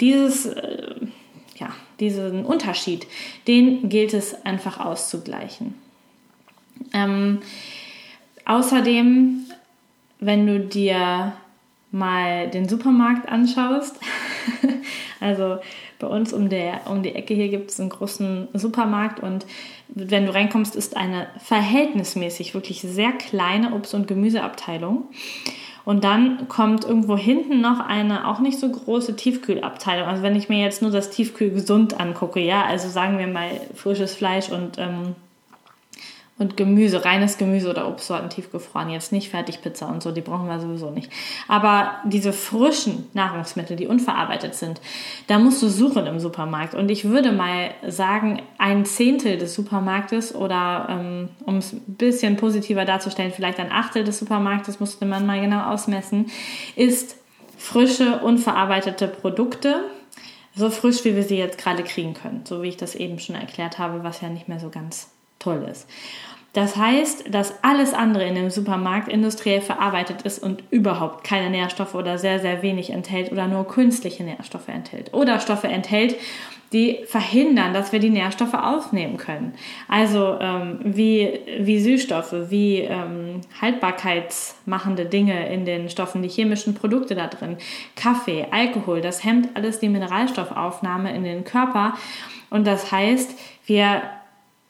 dieses, 0.00 0.46
äh, 0.46 0.94
ja, 1.56 1.70
diesen 1.98 2.44
Unterschied, 2.44 3.06
den 3.46 3.88
gilt 3.88 4.12
es 4.12 4.44
einfach 4.44 4.78
auszugleichen. 4.78 5.74
Ähm, 6.92 7.40
außerdem, 8.44 9.46
wenn 10.20 10.46
du 10.46 10.60
dir 10.60 11.32
mal 11.90 12.50
den 12.50 12.68
Supermarkt 12.68 13.28
anschaust, 13.28 13.98
also 15.22 15.58
bei 15.98 16.06
uns 16.06 16.32
um, 16.32 16.48
der, 16.48 16.82
um 16.90 17.02
die 17.02 17.14
Ecke 17.14 17.34
hier 17.34 17.48
gibt 17.48 17.70
es 17.70 17.80
einen 17.80 17.90
großen 17.90 18.48
Supermarkt 18.54 19.20
und 19.20 19.46
wenn 19.88 20.26
du 20.26 20.34
reinkommst, 20.34 20.74
ist 20.74 20.96
eine 20.96 21.26
verhältnismäßig 21.38 22.54
wirklich 22.54 22.80
sehr 22.80 23.12
kleine 23.12 23.74
Obst- 23.74 23.94
und 23.94 24.08
Gemüseabteilung. 24.08 25.08
Und 25.84 26.04
dann 26.04 26.48
kommt 26.48 26.84
irgendwo 26.84 27.16
hinten 27.16 27.60
noch 27.60 27.80
eine 27.80 28.28
auch 28.28 28.38
nicht 28.38 28.58
so 28.58 28.70
große 28.70 29.16
Tiefkühlabteilung. 29.16 30.06
Also 30.06 30.22
wenn 30.22 30.36
ich 30.36 30.48
mir 30.48 30.60
jetzt 30.60 30.80
nur 30.80 30.92
das 30.92 31.10
Tiefkühl 31.10 31.50
gesund 31.50 31.98
angucke, 31.98 32.40
ja, 32.40 32.64
also 32.64 32.88
sagen 32.88 33.18
wir 33.18 33.26
mal 33.26 33.50
frisches 33.74 34.14
Fleisch 34.14 34.48
und 34.50 34.78
ähm, 34.78 35.16
und 36.38 36.56
Gemüse, 36.56 37.04
reines 37.04 37.38
Gemüse 37.38 37.70
oder 37.70 37.86
Obstsorten 37.86 38.30
tiefgefroren, 38.30 38.90
jetzt 38.90 39.12
nicht 39.12 39.30
Fertigpizza 39.30 39.86
und 39.86 40.02
so, 40.02 40.12
die 40.12 40.22
brauchen 40.22 40.48
wir 40.48 40.58
sowieso 40.58 40.90
nicht. 40.90 41.10
Aber 41.46 41.96
diese 42.04 42.32
frischen 42.32 43.08
Nahrungsmittel, 43.12 43.76
die 43.76 43.86
unverarbeitet 43.86 44.54
sind, 44.54 44.80
da 45.26 45.38
musst 45.38 45.62
du 45.62 45.68
suchen 45.68 46.06
im 46.06 46.18
Supermarkt. 46.18 46.74
Und 46.74 46.90
ich 46.90 47.04
würde 47.04 47.32
mal 47.32 47.70
sagen, 47.86 48.42
ein 48.58 48.84
Zehntel 48.84 49.38
des 49.38 49.54
Supermarktes 49.54 50.34
oder 50.34 50.86
ähm, 50.90 51.28
um 51.44 51.58
es 51.58 51.74
ein 51.74 51.82
bisschen 51.86 52.36
positiver 52.36 52.84
darzustellen, 52.84 53.32
vielleicht 53.32 53.60
ein 53.60 53.70
Achtel 53.70 54.02
des 54.02 54.18
Supermarktes, 54.18 54.80
musste 54.80 55.04
man 55.04 55.26
mal 55.26 55.40
genau 55.40 55.70
ausmessen, 55.70 56.30
ist 56.76 57.16
frische, 57.56 58.18
unverarbeitete 58.20 59.06
Produkte 59.06 59.84
so 60.54 60.70
frisch, 60.70 61.04
wie 61.04 61.16
wir 61.16 61.22
sie 61.22 61.38
jetzt 61.38 61.58
gerade 61.58 61.82
kriegen 61.82 62.14
können. 62.14 62.44
So 62.44 62.62
wie 62.62 62.68
ich 62.68 62.76
das 62.76 62.94
eben 62.94 63.18
schon 63.18 63.36
erklärt 63.36 63.78
habe, 63.78 64.04
was 64.04 64.20
ja 64.20 64.28
nicht 64.28 64.48
mehr 64.48 64.60
so 64.60 64.68
ganz 64.68 65.10
toll 65.42 65.66
ist. 65.70 65.88
Das 66.52 66.76
heißt, 66.76 67.32
dass 67.34 67.54
alles 67.64 67.94
andere 67.94 68.26
in 68.26 68.34
dem 68.34 68.50
Supermarkt 68.50 69.08
industriell 69.08 69.62
verarbeitet 69.62 70.22
ist 70.22 70.42
und 70.42 70.62
überhaupt 70.70 71.24
keine 71.24 71.48
Nährstoffe 71.48 71.94
oder 71.94 72.18
sehr, 72.18 72.40
sehr 72.40 72.62
wenig 72.62 72.90
enthält 72.90 73.32
oder 73.32 73.48
nur 73.48 73.66
künstliche 73.66 74.22
Nährstoffe 74.22 74.68
enthält 74.68 75.14
oder 75.14 75.40
Stoffe 75.40 75.68
enthält, 75.68 76.16
die 76.74 77.04
verhindern, 77.06 77.72
dass 77.74 77.92
wir 77.92 78.00
die 78.00 78.10
Nährstoffe 78.10 78.54
aufnehmen 78.54 79.16
können. 79.16 79.54
Also 79.88 80.38
ähm, 80.40 80.80
wie, 80.84 81.40
wie 81.58 81.80
Süßstoffe, 81.80 82.34
wie 82.48 82.80
ähm, 82.80 83.42
haltbarkeitsmachende 83.60 85.06
Dinge 85.06 85.48
in 85.52 85.64
den 85.64 85.88
Stoffen, 85.88 86.22
die 86.22 86.28
chemischen 86.28 86.74
Produkte 86.74 87.14
da 87.14 87.28
drin, 87.28 87.56
Kaffee, 87.94 88.46
Alkohol, 88.50 89.00
das 89.00 89.24
hemmt 89.24 89.50
alles 89.54 89.80
die 89.80 89.88
Mineralstoffaufnahme 89.88 91.14
in 91.14 91.24
den 91.24 91.44
Körper. 91.44 91.94
Und 92.48 92.66
das 92.66 92.90
heißt, 92.90 93.38
wir 93.66 94.02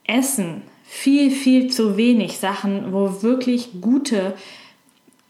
essen 0.05 0.63
viel, 0.85 1.31
viel 1.31 1.71
zu 1.71 1.97
wenig 1.97 2.37
Sachen, 2.37 2.93
wo 2.93 3.23
wirklich 3.23 3.81
gute, 3.81 4.35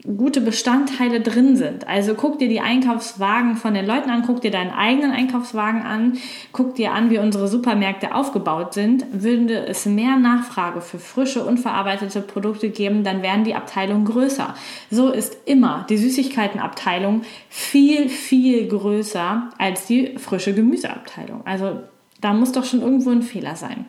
gute 0.02 0.40
Bestandteile 0.40 1.20
drin 1.20 1.56
sind. 1.56 1.86
Also 1.86 2.14
guck 2.14 2.40
dir 2.40 2.48
die 2.48 2.60
Einkaufswagen 2.60 3.56
von 3.56 3.72
den 3.72 3.86
Leuten 3.86 4.10
an, 4.10 4.24
guck 4.26 4.40
dir 4.40 4.50
deinen 4.50 4.72
eigenen 4.72 5.12
Einkaufswagen 5.12 5.82
an, 5.82 6.18
guck 6.50 6.74
dir 6.74 6.92
an, 6.92 7.10
wie 7.10 7.18
unsere 7.18 7.46
Supermärkte 7.46 8.12
aufgebaut 8.12 8.74
sind. 8.74 9.04
Würde 9.12 9.64
es 9.66 9.86
mehr 9.86 10.16
Nachfrage 10.16 10.80
für 10.80 10.98
frische, 10.98 11.44
unverarbeitete 11.44 12.22
Produkte 12.22 12.70
geben, 12.70 13.04
dann 13.04 13.22
wären 13.22 13.44
die 13.44 13.54
Abteilungen 13.54 14.04
größer. 14.04 14.54
So 14.90 15.10
ist 15.10 15.36
immer 15.46 15.86
die 15.88 15.96
Süßigkeitenabteilung 15.96 17.22
viel, 17.48 18.08
viel 18.08 18.66
größer 18.66 19.50
als 19.58 19.86
die 19.86 20.18
frische 20.18 20.54
Gemüseabteilung. 20.54 21.46
Also 21.46 21.82
da 22.20 22.34
muss 22.34 22.50
doch 22.50 22.64
schon 22.64 22.82
irgendwo 22.82 23.10
ein 23.10 23.22
Fehler 23.22 23.54
sein. 23.54 23.86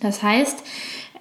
Das 0.00 0.22
heißt, 0.22 0.64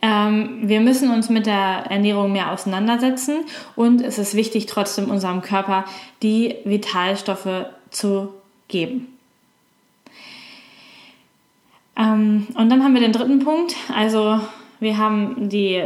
ähm, 0.02 0.60
wir 0.64 0.80
müssen 0.80 1.12
uns 1.12 1.30
mit 1.30 1.46
der 1.46 1.86
Ernährung 1.90 2.32
mehr 2.32 2.52
auseinandersetzen 2.52 3.40
und 3.76 4.02
es 4.02 4.18
ist 4.18 4.36
wichtig, 4.36 4.66
trotzdem 4.66 5.12
unserem 5.12 5.42
Körper 5.42 5.86
die 6.24 6.56
Vitalstoffe 6.64 7.66
zu 7.90 8.34
geben. 8.68 9.08
Ähm, 11.98 12.48
und 12.56 12.70
dann 12.70 12.84
haben 12.84 12.94
wir 12.94 13.02
den 13.02 13.12
dritten 13.12 13.40
Punkt. 13.40 13.76
Also 13.94 14.40
wir 14.80 14.98
haben 14.98 15.50
die, 15.50 15.84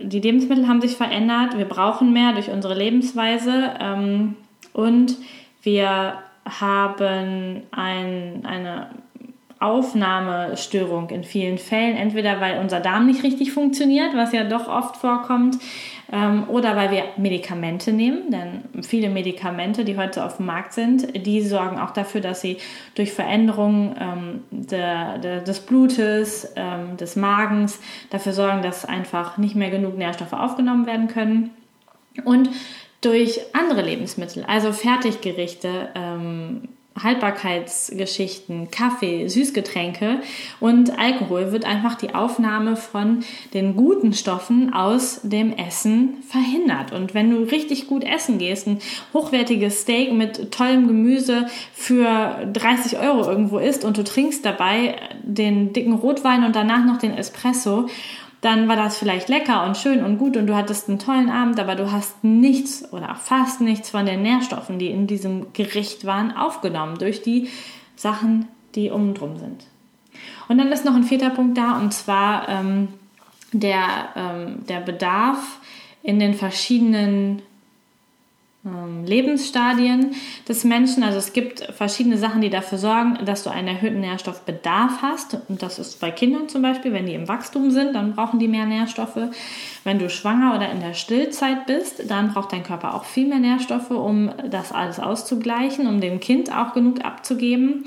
die 0.00 0.20
Lebensmittel 0.20 0.66
haben 0.66 0.80
sich 0.80 0.96
verändert. 0.96 1.58
Wir 1.58 1.66
brauchen 1.66 2.12
mehr 2.14 2.32
durch 2.32 2.48
unsere 2.48 2.74
Lebensweise 2.74 3.74
ähm, 3.78 4.36
und 4.72 5.16
wir 5.62 6.14
haben 6.46 7.62
ein, 7.72 8.46
eine 8.46 8.88
Aufnahmestörung 9.60 11.10
in 11.10 11.22
vielen 11.22 11.58
Fällen. 11.58 11.96
Entweder 11.96 12.40
weil 12.40 12.58
unser 12.58 12.80
Darm 12.80 13.06
nicht 13.06 13.22
richtig 13.22 13.52
funktioniert, 13.52 14.16
was 14.16 14.32
ja 14.32 14.44
doch 14.44 14.68
oft 14.68 14.96
vorkommt, 14.96 15.58
ähm, 16.10 16.48
oder 16.48 16.76
weil 16.76 16.90
wir 16.90 17.04
Medikamente 17.18 17.92
nehmen. 17.92 18.30
Denn 18.30 18.82
viele 18.82 19.10
Medikamente, 19.10 19.84
die 19.84 19.98
heute 19.98 20.24
auf 20.24 20.38
dem 20.38 20.46
Markt 20.46 20.72
sind, 20.72 21.26
die 21.26 21.42
sorgen 21.42 21.78
auch 21.78 21.90
dafür, 21.90 22.22
dass 22.22 22.40
sie 22.40 22.56
durch 22.94 23.12
Veränderungen 23.12 23.94
ähm, 24.00 24.40
der, 24.50 25.18
der, 25.18 25.40
des 25.42 25.60
Blutes, 25.60 26.52
ähm, 26.56 26.96
des 26.96 27.16
Magens 27.16 27.80
dafür 28.08 28.32
sorgen, 28.32 28.62
dass 28.62 28.86
einfach 28.86 29.36
nicht 29.36 29.54
mehr 29.54 29.70
genug 29.70 29.98
Nährstoffe 29.98 30.32
aufgenommen 30.32 30.86
werden 30.86 31.08
können. 31.08 31.50
Und 32.24 32.48
durch 33.02 33.40
andere 33.54 33.82
Lebensmittel, 33.82 34.44
also 34.46 34.72
Fertiggerichte, 34.72 35.90
ähm, 35.94 36.68
Haltbarkeitsgeschichten, 37.02 38.70
Kaffee, 38.70 39.28
Süßgetränke 39.28 40.20
und 40.60 40.98
Alkohol 40.98 41.52
wird 41.52 41.64
einfach 41.64 41.94
die 41.94 42.14
Aufnahme 42.14 42.76
von 42.76 43.24
den 43.54 43.76
guten 43.76 44.12
Stoffen 44.12 44.72
aus 44.72 45.20
dem 45.22 45.52
Essen 45.52 46.22
verhindert. 46.28 46.92
Und 46.92 47.14
wenn 47.14 47.30
du 47.30 47.42
richtig 47.42 47.86
gut 47.86 48.04
essen 48.04 48.38
gehst, 48.38 48.66
ein 48.66 48.78
hochwertiges 49.12 49.82
Steak 49.82 50.12
mit 50.12 50.52
tollem 50.52 50.86
Gemüse 50.86 51.46
für 51.72 52.46
30 52.52 52.98
Euro 52.98 53.28
irgendwo 53.28 53.58
isst 53.58 53.84
und 53.84 53.96
du 53.96 54.04
trinkst 54.04 54.44
dabei 54.44 54.96
den 55.22 55.72
dicken 55.72 55.94
Rotwein 55.94 56.44
und 56.44 56.56
danach 56.56 56.84
noch 56.84 56.98
den 56.98 57.16
Espresso 57.16 57.88
dann 58.40 58.68
war 58.68 58.76
das 58.76 58.96
vielleicht 58.96 59.28
lecker 59.28 59.64
und 59.64 59.76
schön 59.76 60.02
und 60.02 60.18
gut 60.18 60.36
und 60.36 60.46
du 60.46 60.56
hattest 60.56 60.88
einen 60.88 60.98
tollen 60.98 61.28
Abend, 61.28 61.60
aber 61.60 61.74
du 61.74 61.92
hast 61.92 62.24
nichts 62.24 62.90
oder 62.92 63.14
fast 63.14 63.60
nichts 63.60 63.90
von 63.90 64.06
den 64.06 64.22
Nährstoffen, 64.22 64.78
die 64.78 64.88
in 64.88 65.06
diesem 65.06 65.52
Gericht 65.52 66.06
waren, 66.06 66.34
aufgenommen 66.34 66.98
durch 66.98 67.22
die 67.22 67.48
Sachen, 67.96 68.48
die 68.74 68.90
um 68.90 69.12
drum 69.14 69.36
sind. 69.38 69.66
Und 70.48 70.58
dann 70.58 70.72
ist 70.72 70.84
noch 70.84 70.94
ein 70.94 71.04
vierter 71.04 71.30
Punkt 71.30 71.58
da 71.58 71.78
und 71.78 71.92
zwar 71.92 72.48
ähm, 72.48 72.88
der, 73.52 74.08
ähm, 74.16 74.64
der 74.68 74.80
Bedarf 74.80 75.58
in 76.02 76.18
den 76.18 76.34
verschiedenen 76.34 77.42
Lebensstadien 78.62 80.14
des 80.46 80.64
Menschen. 80.64 81.02
Also 81.02 81.16
es 81.16 81.32
gibt 81.32 81.60
verschiedene 81.72 82.18
Sachen, 82.18 82.42
die 82.42 82.50
dafür 82.50 82.76
sorgen, 82.76 83.18
dass 83.24 83.42
du 83.42 83.50
einen 83.50 83.68
erhöhten 83.68 84.00
Nährstoffbedarf 84.00 85.00
hast. 85.00 85.38
Und 85.48 85.62
das 85.62 85.78
ist 85.78 85.98
bei 85.98 86.10
Kindern 86.10 86.50
zum 86.50 86.60
Beispiel, 86.60 86.92
wenn 86.92 87.06
die 87.06 87.14
im 87.14 87.26
Wachstum 87.26 87.70
sind, 87.70 87.94
dann 87.94 88.14
brauchen 88.14 88.38
die 88.38 88.48
mehr 88.48 88.66
Nährstoffe. 88.66 89.18
Wenn 89.82 89.98
du 89.98 90.10
schwanger 90.10 90.54
oder 90.54 90.70
in 90.70 90.80
der 90.80 90.92
Stillzeit 90.92 91.66
bist, 91.66 92.10
dann 92.10 92.34
braucht 92.34 92.52
dein 92.52 92.62
Körper 92.62 92.94
auch 92.94 93.04
viel 93.04 93.28
mehr 93.28 93.38
Nährstoffe, 93.38 93.90
um 93.90 94.30
das 94.50 94.72
alles 94.72 95.00
auszugleichen, 95.00 95.86
um 95.86 96.02
dem 96.02 96.20
Kind 96.20 96.54
auch 96.54 96.74
genug 96.74 97.02
abzugeben. 97.02 97.84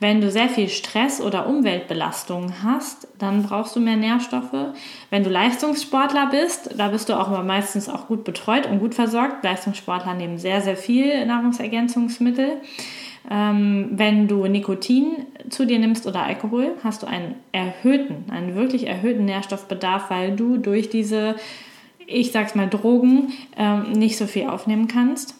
Wenn 0.00 0.22
du 0.22 0.30
sehr 0.30 0.48
viel 0.48 0.70
Stress 0.70 1.20
oder 1.20 1.46
Umweltbelastung 1.46 2.54
hast, 2.62 3.06
dann 3.18 3.42
brauchst 3.42 3.76
du 3.76 3.80
mehr 3.80 3.96
Nährstoffe. 3.96 4.72
Wenn 5.10 5.24
du 5.24 5.28
Leistungssportler 5.28 6.30
bist, 6.30 6.70
da 6.78 6.88
bist 6.88 7.10
du 7.10 7.20
auch 7.20 7.44
meistens 7.44 7.90
auch 7.90 8.06
gut 8.06 8.24
betreut 8.24 8.66
und 8.66 8.80
gut 8.80 8.94
versorgt. 8.94 9.44
Leistungssportler 9.44 10.14
nehmen 10.14 10.38
sehr, 10.38 10.62
sehr 10.62 10.78
viel 10.78 11.26
Nahrungsergänzungsmittel. 11.26 12.62
Ähm, 13.30 13.90
wenn 13.92 14.26
du 14.26 14.46
Nikotin 14.46 15.26
zu 15.50 15.66
dir 15.66 15.78
nimmst 15.78 16.06
oder 16.06 16.22
Alkohol, 16.22 16.70
hast 16.82 17.02
du 17.02 17.06
einen 17.06 17.34
erhöhten, 17.52 18.24
einen 18.30 18.54
wirklich 18.54 18.86
erhöhten 18.86 19.26
Nährstoffbedarf, 19.26 20.08
weil 20.08 20.34
du 20.34 20.56
durch 20.56 20.88
diese, 20.88 21.36
ich 22.06 22.32
sag's 22.32 22.54
mal, 22.54 22.70
Drogen 22.70 23.34
ähm, 23.58 23.92
nicht 23.92 24.16
so 24.16 24.26
viel 24.26 24.48
aufnehmen 24.48 24.88
kannst. 24.88 25.34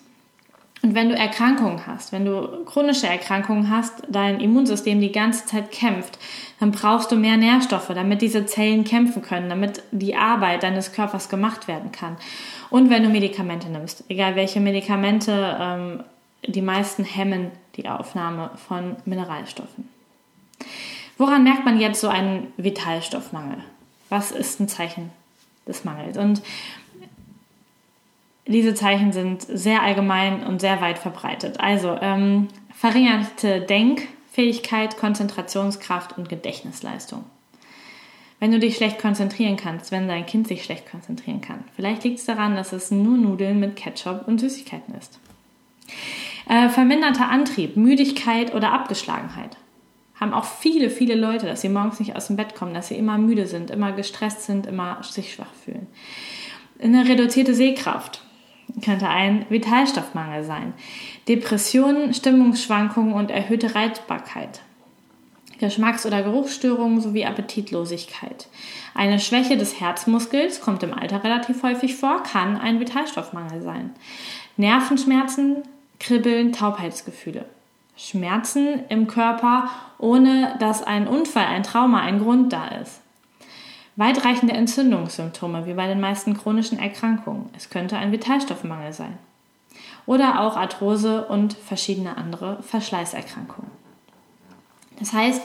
Und 0.83 0.95
wenn 0.95 1.11
du 1.11 1.15
Erkrankungen 1.15 1.87
hast, 1.87 2.11
wenn 2.11 2.25
du 2.25 2.65
chronische 2.65 3.07
Erkrankungen 3.07 3.69
hast, 3.69 4.03
dein 4.09 4.41
Immunsystem 4.41 5.01
die 5.01 5.13
ganze 5.13 5.45
Zeit 5.45 5.71
kämpft, 5.71 6.19
dann 6.59 6.73
brauchst 6.73 7.13
du 7.13 7.17
mehr 7.17 7.37
Nährstoffe, 7.37 7.89
damit 7.89 8.23
diese 8.23 8.47
Zellen 8.47 8.85
kämpfen 8.85 9.21
können, 9.21 9.51
damit 9.51 9.83
die 9.91 10.17
Arbeit 10.17 10.63
deines 10.63 10.93
Körpers 10.93 11.29
gemacht 11.29 11.69
werden 11.69 11.93
kann. 11.93 12.17
Und 12.71 12.89
wenn 12.89 13.03
du 13.03 13.11
Medikamente 13.11 13.69
nimmst, 13.69 14.05
egal 14.09 14.37
welche 14.37 14.61
Medikamente, 14.61 15.59
ähm, 15.61 16.05
die 16.47 16.63
meisten 16.63 17.05
hemmen 17.05 17.51
die 17.77 17.89
Aufnahme 17.89 18.51
von 18.67 18.97
Mineralstoffen. 19.05 19.89
Woran 21.19 21.45
merkt 21.45 21.67
man 21.67 21.79
jetzt 21.79 22.01
so 22.01 22.09
einen 22.09 22.53
Vitalstoffmangel? 22.57 23.59
Was 24.09 24.33
ist 24.33 24.61
ein 24.61 24.69
Zeichen 24.69 25.11
des 25.67 25.85
Mangels? 25.85 26.17
Und 26.17 26.41
diese 28.51 28.75
Zeichen 28.75 29.13
sind 29.13 29.43
sehr 29.43 29.83
allgemein 29.83 30.45
und 30.45 30.61
sehr 30.61 30.81
weit 30.81 30.99
verbreitet. 30.99 31.61
Also 31.61 31.97
ähm, 32.01 32.49
verringerte 32.75 33.61
Denkfähigkeit, 33.61 34.97
Konzentrationskraft 34.97 36.19
und 36.19 36.29
Gedächtnisleistung. 36.29 37.25
Wenn 38.41 38.53
du 38.53 38.59
dich 38.59 38.77
schlecht 38.77 38.99
konzentrieren 38.99 39.57
kannst, 39.57 39.93
wenn 39.93 40.09
dein 40.09 40.27
Kind 40.27 40.49
sich 40.49 40.65
schlecht 40.65 40.91
konzentrieren 40.91 41.43
kann. 41.43 41.65
Vielleicht 41.77 42.05
liegt 42.05 42.19
es 42.19 42.25
daran, 42.25 42.57
dass 42.57 42.73
es 42.73 42.91
nur 42.91 43.19
Nudeln 43.19 43.61
mit 43.61 43.77
Ketchup 43.77 44.27
und 44.27 44.41
Süßigkeiten 44.41 44.95
ist. 44.95 45.21
Äh, 46.49 46.71
verminderter 46.71 47.29
Antrieb, 47.29 47.77
Müdigkeit 47.77 48.55
oder 48.55 48.73
Abgeschlagenheit. 48.73 49.59
Haben 50.19 50.33
auch 50.33 50.45
viele, 50.45 50.91
viele 50.91 51.15
Leute, 51.15 51.47
dass 51.47 51.61
sie 51.61 51.69
morgens 51.69 52.01
nicht 52.01 52.17
aus 52.17 52.27
dem 52.27 52.37
Bett 52.37 52.55
kommen, 52.55 52.75
dass 52.75 52.89
sie 52.89 52.97
immer 52.97 53.19
müde 53.19 53.47
sind, 53.47 53.71
immer 53.71 53.93
gestresst 53.93 54.43
sind, 54.45 54.67
immer 54.67 55.03
sich 55.03 55.35
schwach 55.35 55.53
fühlen. 55.65 55.87
Eine 56.83 57.07
reduzierte 57.07 57.55
Sehkraft, 57.55 58.23
könnte 58.85 59.09
ein 59.09 59.47
Vitalstoffmangel 59.49 60.45
sein. 60.45 60.73
Depressionen, 61.29 62.15
Stimmungsschwankungen 62.15 63.15
und 63.15 63.31
erhöhte 63.31 63.75
Reizbarkeit 63.75 64.61
Geschmacks- 65.61 66.07
oder 66.07 66.23
Geruchsstörungen 66.23 67.01
sowie 67.01 67.25
Appetitlosigkeit. 67.27 68.49
Eine 68.95 69.21
Schwäche 69.21 69.57
des 69.57 69.79
Herzmuskels 69.79 70.61
kommt 70.61 70.83
im 70.83 70.95
Alter 70.95 71.23
relativ 71.23 71.63
häufig 71.63 71.97
vor, 71.97 72.23
kann 72.23 72.57
ein 72.57 72.81
Vitalstoffmangel 72.81 73.63
sein. 73.63 73.91
Nervenschmerzen, 74.57 75.63
Kribbeln, 76.01 76.53
Taubheitsgefühle. 76.53 77.45
Schmerzen 77.95 78.81
im 78.89 79.07
Körper, 79.07 79.69
ohne 79.99 80.57
dass 80.59 80.83
ein 80.83 81.07
Unfall, 81.07 81.45
ein 81.45 81.63
Trauma, 81.63 82.01
ein 82.01 82.19
Grund 82.19 82.53
da 82.53 82.69
ist. 82.69 83.00
Weitreichende 83.97 84.55
Entzündungssymptome, 84.55 85.67
wie 85.67 85.75
bei 85.75 85.87
den 85.87 86.01
meisten 86.01 86.37
chronischen 86.37 86.79
Erkrankungen. 86.79 87.51
Es 87.57 87.71
könnte 87.71 87.97
ein 87.97 88.13
Vitalstoffmangel 88.13 88.93
sein. 88.93 89.19
Oder 90.07 90.41
auch 90.41 90.57
Arthrose 90.57 91.27
und 91.27 91.53
verschiedene 91.55 92.17
andere 92.17 92.63
Verschleißerkrankungen. 92.63 93.71
Das 94.99 95.13
heißt, 95.13 95.43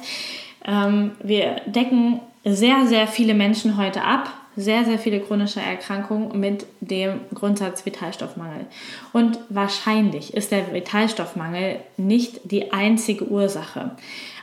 ähm, 0.66 1.12
wir 1.22 1.62
decken 1.66 2.20
sehr, 2.44 2.86
sehr 2.86 3.08
viele 3.08 3.34
Menschen 3.34 3.78
heute 3.78 4.04
ab, 4.04 4.32
sehr, 4.56 4.86
sehr 4.86 5.00
viele 5.00 5.20
chronische 5.20 5.60
Erkrankungen 5.60 6.40
mit 6.40 6.66
dem 6.80 7.22
Grundsatz 7.34 7.86
Vitalstoffmangel. 7.86 8.66
Und 9.12 9.40
wahrscheinlich 9.50 10.34
ist 10.34 10.52
der 10.52 10.74
Vitalstoffmangel 10.74 11.80
nicht 11.98 12.40
die 12.52 12.72
einzige 12.72 13.28
Ursache. 13.28 13.92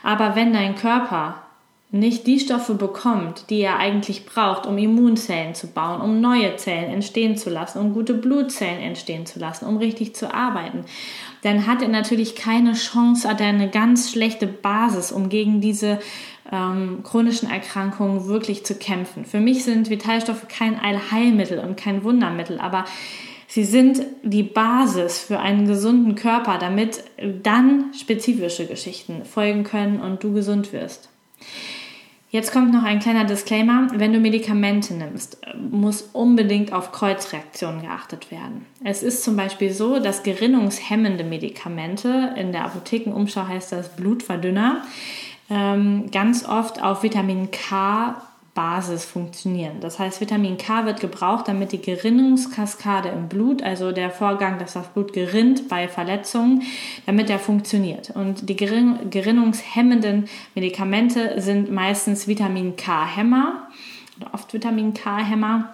Aber 0.03 0.35
wenn 0.35 0.53
dein 0.53 0.75
Körper 0.75 1.42
nicht 1.93 2.25
die 2.25 2.39
Stoffe 2.39 2.73
bekommt, 2.73 3.51
die 3.51 3.59
er 3.59 3.77
eigentlich 3.77 4.25
braucht, 4.25 4.65
um 4.65 4.79
Immunzellen 4.79 5.53
zu 5.53 5.67
bauen, 5.67 6.01
um 6.01 6.21
neue 6.21 6.55
Zellen 6.55 6.91
entstehen 6.91 7.37
zu 7.37 7.51
lassen, 7.51 7.77
um 7.77 7.93
gute 7.93 8.15
Blutzellen 8.15 8.81
entstehen 8.81 9.27
zu 9.27 9.37
lassen, 9.37 9.67
um 9.67 9.77
richtig 9.77 10.15
zu 10.15 10.33
arbeiten, 10.33 10.85
dann 11.43 11.67
hat 11.67 11.83
er 11.83 11.89
natürlich 11.89 12.35
keine 12.35 12.73
Chance, 12.73 13.29
hat 13.29 13.41
er 13.41 13.47
eine 13.47 13.69
ganz 13.69 14.11
schlechte 14.11 14.47
Basis, 14.47 15.11
um 15.11 15.29
gegen 15.29 15.61
diese 15.61 15.99
ähm, 16.51 17.01
chronischen 17.03 17.47
Erkrankungen 17.47 18.25
wirklich 18.25 18.65
zu 18.65 18.73
kämpfen. 18.73 19.23
Für 19.23 19.39
mich 19.39 19.63
sind 19.63 19.91
Vitalstoffe 19.91 20.47
kein 20.47 20.79
Allheilmittel 20.79 21.59
und 21.59 21.77
kein 21.77 22.03
Wundermittel, 22.03 22.57
aber 22.57 22.85
sie 23.45 23.65
sind 23.65 24.01
die 24.23 24.41
Basis 24.41 25.19
für 25.19 25.39
einen 25.39 25.67
gesunden 25.67 26.15
Körper, 26.15 26.57
damit 26.57 27.03
dann 27.43 27.93
spezifische 27.93 28.65
Geschichten 28.65 29.25
folgen 29.25 29.63
können 29.63 30.01
und 30.01 30.23
du 30.23 30.33
gesund 30.33 30.73
wirst. 30.73 31.09
Jetzt 32.33 32.51
kommt 32.51 32.73
noch 32.73 32.81
ein 32.81 32.97
kleiner 32.97 33.25
Disclaimer. 33.25 33.89
Wenn 33.93 34.11
du 34.11 34.19
Medikamente 34.19 34.95
nimmst, 34.95 35.37
muss 35.55 36.09
unbedingt 36.13 36.73
auf 36.73 36.91
Kreuzreaktionen 36.91 37.83
geachtet 37.83 38.31
werden. 38.31 38.65
Es 38.83 39.03
ist 39.03 39.23
zum 39.23 39.35
Beispiel 39.35 39.71
so, 39.71 39.99
dass 39.99 40.23
gerinnungshemmende 40.23 41.23
Medikamente, 41.23 42.33
in 42.35 42.51
der 42.51 42.65
Apothekenumschau 42.65 43.47
heißt 43.47 43.71
das 43.71 43.95
Blutverdünner, 43.95 44.81
ähm, 45.51 46.09
ganz 46.09 46.43
oft 46.43 46.81
auf 46.81 47.03
Vitamin 47.03 47.51
K 47.51 48.19
Basis 48.53 49.03
funktionieren. 49.05 49.79
Das 49.81 49.97
heißt, 49.97 50.21
Vitamin 50.21 50.57
K 50.57 50.85
wird 50.85 50.99
gebraucht, 50.99 51.47
damit 51.47 51.71
die 51.71 51.81
Gerinnungskaskade 51.81 53.09
im 53.09 53.27
Blut, 53.27 53.63
also 53.63 53.91
der 53.91 54.11
Vorgang, 54.11 54.59
dass 54.59 54.73
das 54.73 54.87
Blut 54.89 55.11
gerinnt 55.13 55.67
bei 55.69 55.87
Verletzungen, 55.87 56.61
damit 57.07 57.29
der 57.29 57.39
funktioniert. 57.39 58.11
Und 58.11 58.47
die 58.47 58.55
gerinnungshemmenden 58.55 60.29
Medikamente 60.53 61.41
sind 61.41 61.71
meistens 61.71 62.27
Vitamin 62.27 62.75
K-Hämmer 62.75 63.67
oder 64.19 64.33
oft 64.33 64.53
Vitamin 64.53 64.93
K-Hämmer. 64.93 65.73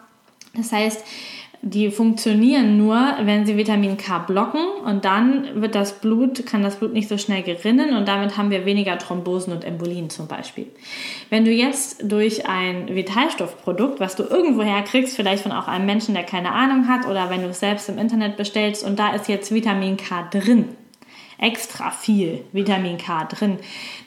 Das 0.54 0.72
heißt, 0.72 1.04
die 1.62 1.92
funktionieren 1.92 2.78
nur, 2.78 3.16
wenn 3.24 3.46
sie 3.46 3.58
Vitamin 3.58 3.98
K 3.98 4.20
blocken 4.20 4.62
und 4.86 5.04
dann 5.04 5.62
wird 5.62 5.76
das 5.76 6.00
Blut, 6.00 6.46
kann 6.46 6.64
das 6.64 6.78
Blut 6.78 6.94
nicht 6.94 7.10
so 7.10 7.18
schnell 7.18 7.44
gerinnen 7.44 7.98
und 7.98 8.08
damit 8.08 8.38
haben 8.38 8.50
wir 8.50 8.66
weniger 8.66 8.98
Thrombosen 8.98 9.52
und 9.52 9.66
Embolien 9.66 10.10
zum 10.10 10.28
Beispiel. 10.28 10.68
Wenn 11.30 11.44
du 11.44 11.52
jetzt 11.52 12.10
durch 12.10 12.48
ein 12.48 12.96
Vitalstoffprodukt, 12.96 14.00
was 14.00 14.16
du 14.16 14.24
irgendwo 14.24 14.64
herkriegst, 14.64 15.18
vielleicht 15.18 15.44
von 15.44 15.52
auch 15.52 15.68
einem 15.68 15.86
Menschen, 15.86 16.14
der 16.14 16.24
keine 16.24 16.54
Ahnung 16.54 16.88
hat 16.88 17.06
oder 17.06 17.30
wenn 17.30 17.42
du 17.42 17.50
es 17.50 17.60
selbst 17.60 17.90
im 17.90 17.98
Internet 17.98 18.38
bestellst 18.38 18.86
und 18.86 18.98
da 18.98 19.14
ist 19.14 19.28
jetzt 19.28 19.54
Vitamin 19.54 19.98
K 19.98 20.30
drin, 20.32 20.70
extra 21.38 21.92
viel 21.92 22.46
Vitamin 22.54 22.98
K 22.98 23.26
drin, 23.26 23.58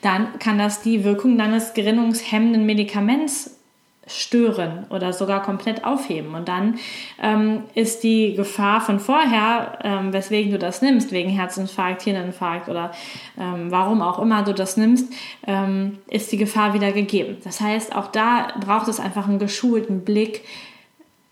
dann 0.01 0.39
kann 0.39 0.57
das 0.57 0.81
die 0.81 1.03
Wirkung 1.03 1.37
deines 1.37 1.75
gerinnungshemmenden 1.75 2.65
Medikaments 2.65 3.59
stören 4.05 4.85
oder 4.89 5.13
sogar 5.13 5.41
komplett 5.41 5.85
aufheben. 5.85 6.35
Und 6.35 6.47
dann 6.47 6.75
ähm, 7.21 7.63
ist 7.73 8.03
die 8.03 8.33
Gefahr 8.33 8.81
von 8.81 8.99
vorher, 8.99 9.79
ähm, 9.83 10.11
weswegen 10.11 10.51
du 10.51 10.59
das 10.59 10.81
nimmst, 10.81 11.11
wegen 11.11 11.29
Herzinfarkt, 11.29 12.01
Hirninfarkt 12.01 12.69
oder 12.69 12.91
ähm, 13.39 13.71
warum 13.71 14.01
auch 14.01 14.19
immer 14.19 14.43
du 14.43 14.53
das 14.53 14.77
nimmst, 14.77 15.11
ähm, 15.47 15.99
ist 16.09 16.31
die 16.31 16.37
Gefahr 16.37 16.73
wieder 16.73 16.91
gegeben. 16.91 17.37
Das 17.43 17.61
heißt, 17.61 17.95
auch 17.95 18.07
da 18.07 18.47
braucht 18.59 18.87
es 18.87 18.99
einfach 18.99 19.27
einen 19.27 19.39
geschulten 19.39 20.03
Blick, 20.03 20.41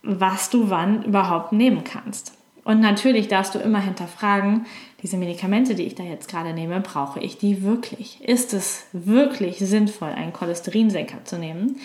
was 0.04 0.50
du 0.50 0.70
wann 0.70 1.04
überhaupt 1.04 1.52
nehmen 1.52 1.84
kannst. 1.84 2.34
Und 2.64 2.80
natürlich 2.80 3.28
darfst 3.28 3.56
du 3.56 3.60
immer 3.60 3.80
hinterfragen, 3.80 4.66
diese 5.02 5.18
Medikamente, 5.18 5.74
die 5.74 5.84
ich 5.84 5.96
da 5.96 6.04
jetzt 6.04 6.30
gerade 6.30 6.54
nehme, 6.54 6.80
brauche 6.80 7.20
ich 7.20 7.38
die 7.38 7.64
wirklich? 7.64 8.22
Ist 8.22 8.54
es 8.54 8.86
wirklich 8.94 9.58
sinnvoll, 9.58 10.10
einen 10.10 10.32
Cholesterinsenker 10.32 11.26
zu 11.26 11.40
nehmen? 11.40 11.80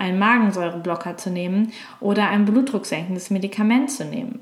Einen 0.00 0.18
Magensäureblocker 0.18 1.16
zu 1.16 1.30
nehmen 1.30 1.72
oder 2.00 2.28
ein 2.28 2.44
blutdrucksenkendes 2.44 3.30
Medikament 3.30 3.90
zu 3.90 4.04
nehmen. 4.04 4.40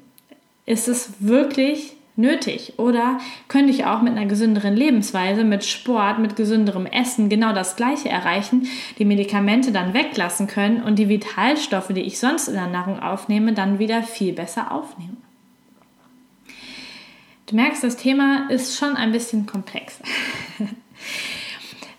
Ist 0.65 0.89
es 0.89 1.15
wirklich 1.21 1.97
nötig? 2.17 2.75
Oder 2.79 3.19
könnte 3.49 3.71
ich 3.71 3.87
auch 3.87 4.03
mit 4.03 4.13
einer 4.13 4.27
gesünderen 4.27 4.77
Lebensweise, 4.77 5.45
mit 5.45 5.65
Sport, 5.65 6.19
mit 6.19 6.37
gesünderem 6.37 6.87
Essen 6.87 7.29
genau 7.29 7.53
das 7.53 7.77
Gleiche 7.77 8.09
erreichen, 8.09 8.67
die 8.99 9.05
Medikamente 9.05 9.73
dann 9.73 9.95
weglassen 9.95 10.47
können 10.47 10.83
und 10.83 10.99
die 10.99 11.09
Vitalstoffe, 11.09 11.89
die 11.89 12.03
ich 12.03 12.19
sonst 12.19 12.49
in 12.49 12.55
der 12.55 12.67
Nahrung 12.67 13.01
aufnehme, 13.01 13.53
dann 13.53 13.79
wieder 13.79 14.03
viel 14.03 14.33
besser 14.33 14.73
aufnehmen? 14.73 15.19
Du 17.47 17.57
merkst, 17.57 17.83
das 17.83 17.97
Thema 17.97 18.51
ist 18.51 18.77
schon 18.77 18.95
ein 18.95 19.11
bisschen 19.11 19.47
komplex. 19.47 20.01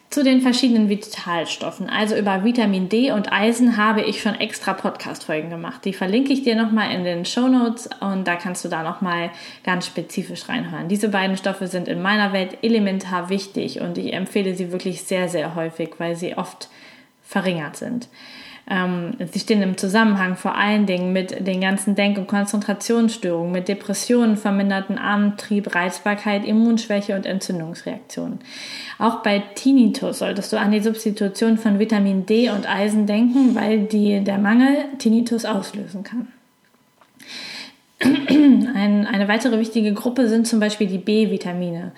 Zu 0.09 0.23
den 0.23 0.41
verschiedenen 0.41 0.89
Vitalstoffen, 0.89 1.87
also 1.87 2.15
über 2.15 2.43
Vitamin 2.43 2.89
D 2.89 3.11
und 3.11 3.31
Eisen, 3.31 3.77
habe 3.77 4.01
ich 4.01 4.23
schon 4.23 4.33
extra 4.33 4.73
Podcast-Folgen 4.73 5.51
gemacht. 5.51 5.85
Die 5.85 5.93
verlinke 5.93 6.33
ich 6.33 6.41
dir 6.41 6.55
nochmal 6.55 6.91
in 6.95 7.03
den 7.03 7.25
Show 7.25 7.47
Notes 7.47 7.87
und 7.99 8.27
da 8.27 8.35
kannst 8.35 8.65
du 8.65 8.69
da 8.69 8.81
nochmal 8.81 9.29
ganz 9.63 9.85
spezifisch 9.85 10.49
reinhören. 10.49 10.87
Diese 10.87 11.09
beiden 11.09 11.37
Stoffe 11.37 11.67
sind 11.67 11.87
in 11.87 12.01
meiner 12.01 12.33
Welt 12.33 12.57
elementar 12.63 13.29
wichtig 13.29 13.81
und 13.81 13.99
ich 13.99 14.11
empfehle 14.11 14.55
sie 14.55 14.71
wirklich 14.71 15.03
sehr, 15.03 15.29
sehr 15.29 15.53
häufig, 15.53 15.91
weil 15.99 16.15
sie 16.15 16.35
oft 16.35 16.69
verringert 17.21 17.75
sind. 17.75 18.07
Ähm, 18.69 19.17
sie 19.31 19.39
stehen 19.39 19.61
im 19.61 19.77
Zusammenhang 19.77 20.35
vor 20.35 20.55
allen 20.55 20.85
Dingen 20.85 21.11
mit 21.11 21.45
den 21.45 21.61
ganzen 21.61 21.95
Denk- 21.95 22.17
und 22.17 22.27
Konzentrationsstörungen, 22.27 23.51
mit 23.51 23.67
Depressionen, 23.67 24.37
verminderten 24.37 24.97
Antrieb, 24.97 25.73
Reizbarkeit, 25.73 26.45
Immunschwäche 26.45 27.15
und 27.15 27.25
Entzündungsreaktionen. 27.25 28.39
Auch 28.99 29.23
bei 29.23 29.43
Tinnitus 29.55 30.19
solltest 30.19 30.53
du 30.53 30.57
an 30.57 30.71
die 30.71 30.81
Substitution 30.81 31.57
von 31.57 31.79
Vitamin 31.79 32.25
D 32.25 32.49
und 32.49 32.69
Eisen 32.69 33.07
denken, 33.07 33.55
weil 33.55 33.85
die, 33.85 34.23
der 34.23 34.37
Mangel 34.37 34.85
Tinnitus 34.99 35.45
auslösen 35.45 36.03
kann. 36.03 36.27
Ein, 38.01 39.07
eine 39.07 39.27
weitere 39.27 39.59
wichtige 39.59 39.93
Gruppe 39.93 40.29
sind 40.29 40.47
zum 40.47 40.61
Beispiel 40.61 40.87
die 40.87 40.97
B-Vitamine. 40.97 41.91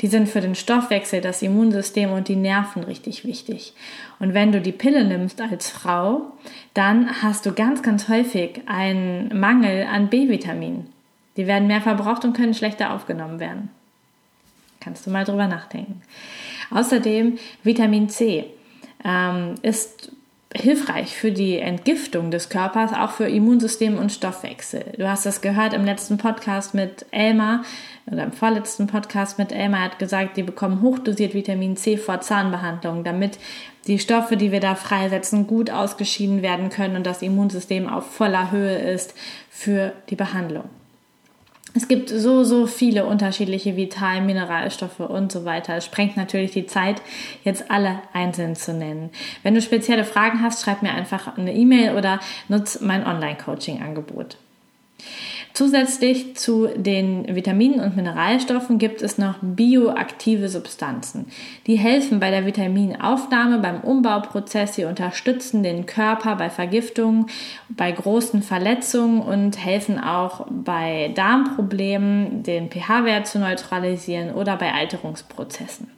Die 0.00 0.06
sind 0.06 0.28
für 0.28 0.40
den 0.40 0.54
Stoffwechsel, 0.54 1.20
das 1.20 1.42
Immunsystem 1.42 2.12
und 2.12 2.28
die 2.28 2.36
Nerven 2.36 2.84
richtig 2.84 3.24
wichtig. 3.24 3.72
Und 4.20 4.34
wenn 4.34 4.52
du 4.52 4.60
die 4.60 4.72
Pille 4.72 5.04
nimmst 5.04 5.40
als 5.40 5.68
Frau, 5.68 6.32
dann 6.74 7.22
hast 7.22 7.44
du 7.44 7.52
ganz, 7.52 7.82
ganz 7.82 8.08
häufig 8.08 8.60
einen 8.66 9.36
Mangel 9.38 9.86
an 9.86 10.08
B-Vitaminen. 10.08 10.86
Die 11.36 11.48
werden 11.48 11.66
mehr 11.66 11.80
verbraucht 11.80 12.24
und 12.24 12.36
können 12.36 12.54
schlechter 12.54 12.92
aufgenommen 12.92 13.40
werden. 13.40 13.70
Kannst 14.80 15.06
du 15.06 15.10
mal 15.10 15.24
drüber 15.24 15.48
nachdenken. 15.48 16.02
Außerdem 16.70 17.38
Vitamin 17.64 18.08
C 18.08 18.44
ähm, 19.04 19.54
ist 19.62 20.12
hilfreich 20.54 21.14
für 21.14 21.30
die 21.30 21.58
Entgiftung 21.58 22.30
des 22.30 22.48
Körpers, 22.48 22.92
auch 22.92 23.10
für 23.10 23.28
Immunsystem 23.28 23.98
und 23.98 24.12
Stoffwechsel. 24.12 24.92
Du 24.96 25.08
hast 25.08 25.26
das 25.26 25.42
gehört 25.42 25.74
im 25.74 25.84
letzten 25.84 26.16
Podcast 26.16 26.74
mit 26.74 27.04
Elmar 27.10 27.64
oder 28.10 28.24
im 28.24 28.32
vorletzten 28.32 28.86
Podcast 28.86 29.38
mit 29.38 29.52
Elmar 29.52 29.82
hat 29.82 29.98
gesagt, 29.98 30.38
die 30.38 30.42
bekommen 30.42 30.80
hochdosiert 30.80 31.34
Vitamin 31.34 31.76
C 31.76 31.98
vor 31.98 32.22
Zahnbehandlung, 32.22 33.04
damit 33.04 33.38
die 33.86 33.98
Stoffe, 33.98 34.38
die 34.38 34.50
wir 34.50 34.60
da 34.60 34.74
freisetzen, 34.74 35.46
gut 35.46 35.70
ausgeschieden 35.70 36.40
werden 36.40 36.70
können 36.70 36.96
und 36.96 37.04
das 37.04 37.20
Immunsystem 37.20 37.86
auf 37.88 38.10
voller 38.10 38.50
Höhe 38.50 38.76
ist 38.76 39.14
für 39.50 39.92
die 40.08 40.16
Behandlung. 40.16 40.70
Es 41.74 41.86
gibt 41.86 42.08
so, 42.08 42.44
so 42.44 42.66
viele 42.66 43.04
unterschiedliche 43.04 43.76
Vital, 43.76 44.22
Mineralstoffe 44.22 45.00
und 45.00 45.30
so 45.30 45.44
weiter. 45.44 45.76
Es 45.76 45.84
sprengt 45.84 46.16
natürlich 46.16 46.50
die 46.50 46.66
Zeit, 46.66 47.02
jetzt 47.44 47.70
alle 47.70 48.00
einzeln 48.12 48.56
zu 48.56 48.72
nennen. 48.72 49.10
Wenn 49.42 49.54
du 49.54 49.60
spezielle 49.60 50.04
Fragen 50.04 50.42
hast, 50.42 50.62
schreib 50.62 50.82
mir 50.82 50.92
einfach 50.92 51.36
eine 51.36 51.54
E-Mail 51.54 51.94
oder 51.94 52.20
nutz 52.48 52.80
mein 52.80 53.06
Online-Coaching-Angebot. 53.06 54.38
Zusätzlich 55.54 56.36
zu 56.36 56.68
den 56.76 57.34
Vitaminen 57.34 57.80
und 57.80 57.96
Mineralstoffen 57.96 58.78
gibt 58.78 59.02
es 59.02 59.18
noch 59.18 59.36
bioaktive 59.40 60.48
Substanzen. 60.48 61.26
Die 61.66 61.76
helfen 61.76 62.20
bei 62.20 62.30
der 62.30 62.46
Vitaminaufnahme, 62.46 63.58
beim 63.58 63.80
Umbauprozess, 63.80 64.74
sie 64.74 64.84
unterstützen 64.84 65.62
den 65.62 65.86
Körper 65.86 66.36
bei 66.36 66.48
Vergiftungen, 66.48 67.26
bei 67.68 67.90
großen 67.90 68.42
Verletzungen 68.42 69.20
und 69.20 69.64
helfen 69.64 69.98
auch 69.98 70.46
bei 70.48 71.10
Darmproblemen, 71.14 72.42
den 72.42 72.70
pH-Wert 72.70 73.26
zu 73.26 73.38
neutralisieren 73.38 74.34
oder 74.34 74.56
bei 74.56 74.72
Alterungsprozessen. 74.72 75.90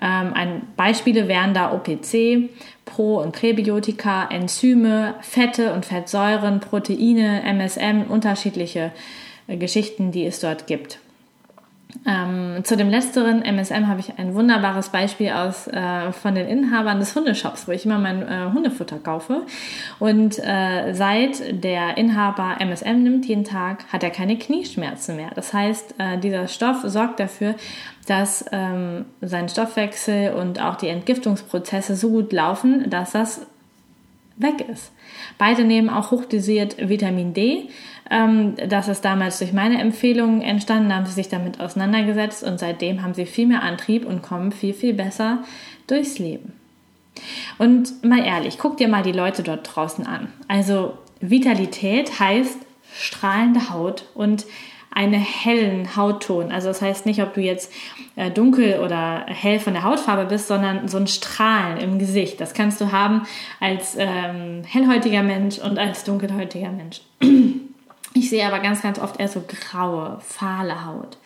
Ähm, 0.00 0.32
ein, 0.34 0.62
Beispiele 0.76 1.28
wären 1.28 1.54
da 1.54 1.72
OPC, 1.72 2.48
Pro- 2.84 3.20
und 3.20 3.32
Präbiotika, 3.32 4.28
Enzyme, 4.30 5.14
Fette 5.20 5.72
und 5.72 5.84
Fettsäuren, 5.84 6.60
Proteine, 6.60 7.42
MSM, 7.42 8.04
unterschiedliche 8.08 8.92
äh, 9.46 9.56
Geschichten, 9.56 10.12
die 10.12 10.24
es 10.24 10.40
dort 10.40 10.66
gibt. 10.66 11.00
Ähm, 12.06 12.64
zu 12.64 12.76
dem 12.76 12.90
letzteren 12.90 13.42
MSM 13.42 13.86
habe 13.88 14.00
ich 14.00 14.18
ein 14.18 14.34
wunderbares 14.34 14.90
Beispiel 14.90 15.30
aus 15.30 15.66
äh, 15.68 16.12
von 16.12 16.34
den 16.34 16.46
Inhabern 16.46 17.00
des 17.00 17.14
Hundeshops, 17.16 17.66
wo 17.66 17.72
ich 17.72 17.86
immer 17.86 17.98
mein 17.98 18.22
äh, 18.22 18.50
Hundefutter 18.52 18.98
kaufe. 18.98 19.42
Und 19.98 20.38
äh, 20.38 20.92
seit 20.92 21.64
der 21.64 21.96
Inhaber 21.96 22.56
MSM 22.60 23.02
nimmt 23.02 23.26
jeden 23.26 23.44
Tag, 23.44 23.84
hat 23.90 24.02
er 24.02 24.10
keine 24.10 24.36
Knieschmerzen 24.36 25.16
mehr. 25.16 25.30
Das 25.34 25.54
heißt, 25.54 25.94
äh, 25.98 26.18
dieser 26.18 26.46
Stoff 26.46 26.82
sorgt 26.84 27.20
dafür, 27.20 27.54
dass 28.06 28.44
ähm, 28.52 29.06
sein 29.22 29.48
Stoffwechsel 29.48 30.34
und 30.34 30.60
auch 30.60 30.76
die 30.76 30.88
Entgiftungsprozesse 30.88 31.96
so 31.96 32.10
gut 32.10 32.32
laufen, 32.32 32.90
dass 32.90 33.12
das 33.12 33.46
weg 34.36 34.66
ist. 34.70 34.92
Beide 35.36 35.64
nehmen 35.64 35.88
auch 35.88 36.10
hochdosiert 36.10 36.76
Vitamin 36.88 37.34
D. 37.34 37.68
Ähm, 38.10 38.54
das 38.68 38.88
ist 38.88 39.04
damals 39.04 39.38
durch 39.38 39.52
meine 39.52 39.80
Empfehlungen 39.80 40.40
entstanden, 40.40 40.94
haben 40.94 41.06
sie 41.06 41.12
sich 41.12 41.28
damit 41.28 41.60
auseinandergesetzt 41.60 42.42
und 42.42 42.58
seitdem 42.58 43.02
haben 43.02 43.14
sie 43.14 43.26
viel 43.26 43.46
mehr 43.46 43.62
Antrieb 43.62 44.06
und 44.06 44.22
kommen 44.22 44.52
viel, 44.52 44.74
viel 44.74 44.94
besser 44.94 45.44
durchs 45.86 46.18
Leben. 46.18 46.52
Und 47.58 48.04
mal 48.04 48.24
ehrlich, 48.24 48.58
guck 48.58 48.76
dir 48.76 48.88
mal 48.88 49.02
die 49.02 49.12
Leute 49.12 49.42
dort 49.42 49.68
draußen 49.74 50.06
an. 50.06 50.28
Also 50.46 50.96
Vitalität 51.20 52.20
heißt 52.20 52.58
strahlende 52.94 53.70
Haut 53.70 54.04
und 54.14 54.46
einen 54.90 55.20
hellen 55.20 55.96
Hautton. 55.96 56.50
Also 56.50 56.68
das 56.68 56.80
heißt 56.80 57.06
nicht, 57.06 57.22
ob 57.22 57.34
du 57.34 57.40
jetzt 57.40 57.72
äh, 58.16 58.30
dunkel 58.30 58.80
oder 58.80 59.26
hell 59.26 59.60
von 59.60 59.74
der 59.74 59.84
Hautfarbe 59.84 60.24
bist, 60.24 60.48
sondern 60.48 60.88
so 60.88 60.96
ein 60.96 61.06
Strahlen 61.06 61.78
im 61.78 61.98
Gesicht. 61.98 62.40
Das 62.40 62.54
kannst 62.54 62.80
du 62.80 62.90
haben 62.90 63.22
als 63.60 63.96
ähm, 63.98 64.62
hellhäutiger 64.64 65.22
Mensch 65.22 65.58
und 65.58 65.78
als 65.78 66.04
dunkelhäutiger 66.04 66.70
Mensch. 66.70 67.02
Ich 68.14 68.30
sehe 68.30 68.46
aber 68.46 68.60
ganz, 68.60 68.82
ganz 68.82 68.98
oft 68.98 69.20
eher 69.20 69.28
so 69.28 69.42
graue, 69.46 70.18
fahle 70.20 70.86
Haut. 70.86 71.18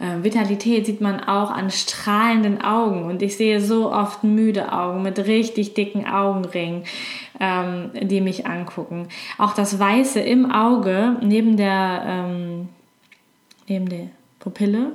Äh, 0.00 0.22
Vitalität 0.22 0.86
sieht 0.86 1.00
man 1.00 1.20
auch 1.20 1.50
an 1.50 1.70
strahlenden 1.70 2.60
Augen 2.62 3.04
und 3.04 3.22
ich 3.22 3.36
sehe 3.36 3.60
so 3.60 3.92
oft 3.92 4.24
müde 4.24 4.72
Augen 4.72 5.02
mit 5.02 5.18
richtig 5.18 5.74
dicken 5.74 6.06
Augenringen, 6.06 6.84
ähm, 7.40 7.90
die 7.94 8.20
mich 8.20 8.46
angucken. 8.46 9.08
Auch 9.38 9.54
das 9.54 9.78
Weiße 9.78 10.20
im 10.20 10.50
Auge 10.50 11.16
neben 11.22 11.56
der 11.56 12.02
ähm, 12.06 12.68
neben 13.68 13.88
der 13.88 14.08
Pupille, 14.40 14.92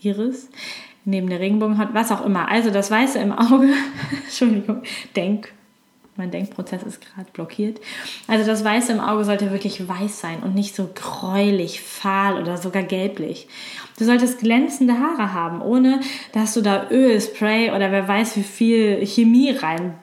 Iris, 0.00 0.48
neben 1.04 1.28
der 1.28 1.40
Regenbogenhaut, 1.40 1.88
was 1.92 2.12
auch 2.12 2.24
immer. 2.24 2.48
Also 2.48 2.70
das 2.70 2.90
Weiße 2.90 3.18
im 3.18 3.32
Auge, 3.32 3.72
Entschuldigung, 4.24 4.82
Denk, 5.16 5.52
mein 6.16 6.30
Denkprozess 6.30 6.82
ist 6.82 7.00
gerade 7.00 7.30
blockiert. 7.32 7.80
Also 8.28 8.46
das 8.46 8.64
Weiße 8.64 8.92
im 8.92 9.00
Auge 9.00 9.24
sollte 9.24 9.50
wirklich 9.50 9.88
weiß 9.88 10.20
sein 10.20 10.42
und 10.42 10.54
nicht 10.54 10.74
so 10.74 10.90
gräulich, 10.94 11.80
fahl 11.80 12.40
oder 12.40 12.58
sogar 12.58 12.82
gelblich. 12.82 13.48
Du 13.98 14.04
solltest 14.04 14.40
glänzende 14.40 14.98
Haare 14.98 15.32
haben, 15.32 15.62
ohne 15.62 16.00
dass 16.32 16.54
du 16.54 16.60
da 16.60 16.90
Öl, 16.90 17.20
Spray 17.20 17.70
oder 17.70 17.90
wer 17.92 18.06
weiß 18.06 18.36
wie 18.36 18.42
viel 18.42 19.06
Chemie 19.06 19.52
rein 19.52 19.94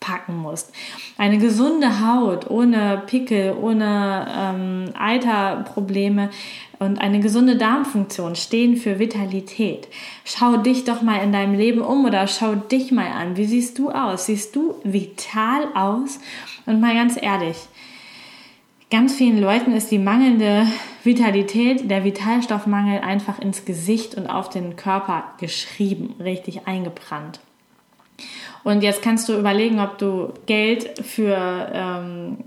packen 0.00 0.36
musst. 0.36 0.72
Eine 1.18 1.38
gesunde 1.38 2.06
Haut 2.06 2.50
ohne 2.50 3.02
Pickel, 3.06 3.56
ohne 3.60 4.26
ähm, 4.36 4.84
Eiterprobleme 4.98 6.30
und 6.78 7.00
eine 7.00 7.20
gesunde 7.20 7.56
Darmfunktion 7.56 8.36
stehen 8.36 8.76
für 8.76 8.98
Vitalität. 8.98 9.88
Schau 10.24 10.58
dich 10.58 10.84
doch 10.84 11.02
mal 11.02 11.22
in 11.22 11.32
deinem 11.32 11.54
Leben 11.54 11.80
um 11.80 12.04
oder 12.04 12.26
schau 12.26 12.54
dich 12.54 12.92
mal 12.92 13.10
an. 13.10 13.36
Wie 13.36 13.46
siehst 13.46 13.78
du 13.78 13.90
aus? 13.90 14.26
Siehst 14.26 14.54
du 14.54 14.74
vital 14.84 15.68
aus? 15.74 16.18
Und 16.66 16.80
mal 16.80 16.94
ganz 16.94 17.20
ehrlich, 17.20 17.56
ganz 18.90 19.14
vielen 19.14 19.40
Leuten 19.40 19.72
ist 19.72 19.90
die 19.90 19.98
mangelnde 19.98 20.66
Vitalität, 21.02 21.90
der 21.90 22.04
Vitalstoffmangel 22.04 23.00
einfach 23.00 23.38
ins 23.38 23.64
Gesicht 23.64 24.14
und 24.14 24.26
auf 24.26 24.50
den 24.50 24.76
Körper 24.76 25.24
geschrieben, 25.38 26.14
richtig 26.20 26.66
eingebrannt. 26.66 27.40
Und 28.66 28.82
jetzt 28.82 29.00
kannst 29.00 29.28
du 29.28 29.38
überlegen, 29.38 29.78
ob 29.78 29.96
du 29.96 30.32
Geld 30.46 31.06
für 31.06 31.36
ähm, 31.72 32.38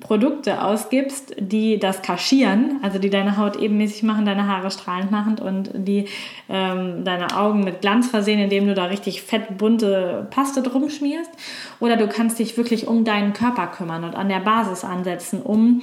Produkte 0.00 0.64
ausgibst, 0.64 1.34
die 1.38 1.78
das 1.78 2.00
kaschieren, 2.00 2.78
also 2.80 2.98
die 2.98 3.10
deine 3.10 3.36
Haut 3.36 3.56
ebenmäßig 3.56 4.02
machen, 4.02 4.24
deine 4.24 4.48
Haare 4.48 4.70
strahlend 4.70 5.10
machen 5.10 5.38
und 5.38 5.68
die 5.74 6.06
ähm, 6.48 7.04
deine 7.04 7.36
Augen 7.36 7.62
mit 7.62 7.82
Glanz 7.82 8.08
versehen, 8.08 8.40
indem 8.40 8.66
du 8.66 8.72
da 8.74 8.86
richtig 8.86 9.20
fett 9.20 9.58
bunte 9.58 10.26
Paste 10.30 10.62
drum 10.62 10.88
schmierst. 10.88 11.30
Oder 11.78 11.98
du 11.98 12.08
kannst 12.08 12.38
dich 12.38 12.56
wirklich 12.56 12.88
um 12.88 13.04
deinen 13.04 13.34
Körper 13.34 13.66
kümmern 13.66 14.04
und 14.04 14.14
an 14.14 14.30
der 14.30 14.40
Basis 14.40 14.82
ansetzen, 14.82 15.42
um 15.42 15.82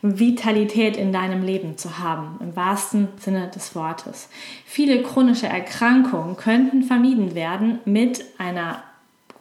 Vitalität 0.00 0.96
in 0.96 1.12
deinem 1.12 1.42
Leben 1.42 1.76
zu 1.76 1.98
haben, 1.98 2.38
im 2.40 2.56
wahrsten 2.56 3.08
Sinne 3.18 3.50
des 3.54 3.74
Wortes. 3.74 4.30
Viele 4.64 5.02
chronische 5.02 5.48
Erkrankungen 5.48 6.38
könnten 6.38 6.82
vermieden 6.82 7.34
werden 7.34 7.80
mit 7.84 8.24
einer 8.38 8.82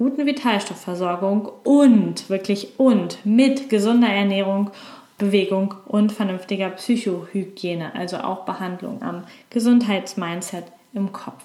guten 0.03 0.25
Vitalstoffversorgung 0.25 1.49
und 1.63 2.29
wirklich 2.29 2.77
und 2.77 3.25
mit 3.25 3.69
gesunder 3.69 4.09
Ernährung, 4.09 4.69
Bewegung 5.17 5.75
und 5.85 6.11
vernünftiger 6.11 6.71
Psychohygiene, 6.71 7.95
also 7.95 8.17
auch 8.17 8.43
Behandlung 8.43 9.01
am 9.01 9.23
Gesundheitsmindset 9.49 10.65
im 10.93 11.13
Kopf. 11.13 11.41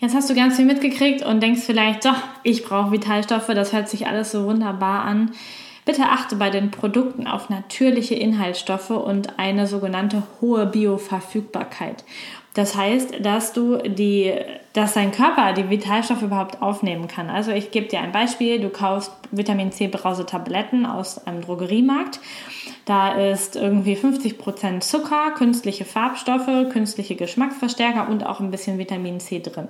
Jetzt 0.00 0.14
hast 0.14 0.28
du 0.28 0.34
ganz 0.34 0.56
viel 0.56 0.66
mitgekriegt 0.66 1.24
und 1.24 1.42
denkst 1.42 1.62
vielleicht, 1.64 2.04
doch, 2.04 2.18
ich 2.42 2.62
brauche 2.62 2.92
Vitalstoffe, 2.92 3.46
das 3.46 3.72
hört 3.72 3.88
sich 3.88 4.06
alles 4.06 4.30
so 4.30 4.44
wunderbar 4.44 5.04
an. 5.04 5.30
Bitte 5.86 6.10
achte 6.10 6.36
bei 6.36 6.50
den 6.50 6.70
Produkten 6.70 7.26
auf 7.26 7.48
natürliche 7.48 8.16
Inhaltsstoffe 8.16 8.90
und 8.90 9.38
eine 9.38 9.66
sogenannte 9.66 10.24
hohe 10.42 10.66
Bioverfügbarkeit. 10.66 12.04
Das 12.54 12.74
heißt, 12.74 13.24
dass 13.24 13.52
du 13.52 13.76
die, 13.76 14.34
dass 14.72 14.94
dein 14.94 15.12
Körper 15.12 15.52
die 15.52 15.70
Vitalstoffe 15.70 16.22
überhaupt 16.22 16.60
aufnehmen 16.60 17.06
kann. 17.06 17.30
Also 17.30 17.52
ich 17.52 17.70
gebe 17.70 17.86
dir 17.86 18.00
ein 18.00 18.10
Beispiel. 18.10 18.60
Du 18.60 18.70
kaufst 18.70 19.12
Vitamin 19.30 19.70
C 19.70 19.86
Brause 19.86 20.26
Tabletten 20.26 20.84
aus 20.84 21.24
einem 21.26 21.42
Drogeriemarkt. 21.42 22.18
Da 22.86 23.12
ist 23.12 23.54
irgendwie 23.54 23.94
50% 23.94 24.80
Zucker, 24.80 25.30
künstliche 25.36 25.84
Farbstoffe, 25.84 26.72
künstliche 26.72 27.14
Geschmacksverstärker 27.14 28.08
und 28.08 28.26
auch 28.26 28.40
ein 28.40 28.50
bisschen 28.50 28.78
Vitamin 28.78 29.20
C 29.20 29.38
drin. 29.38 29.68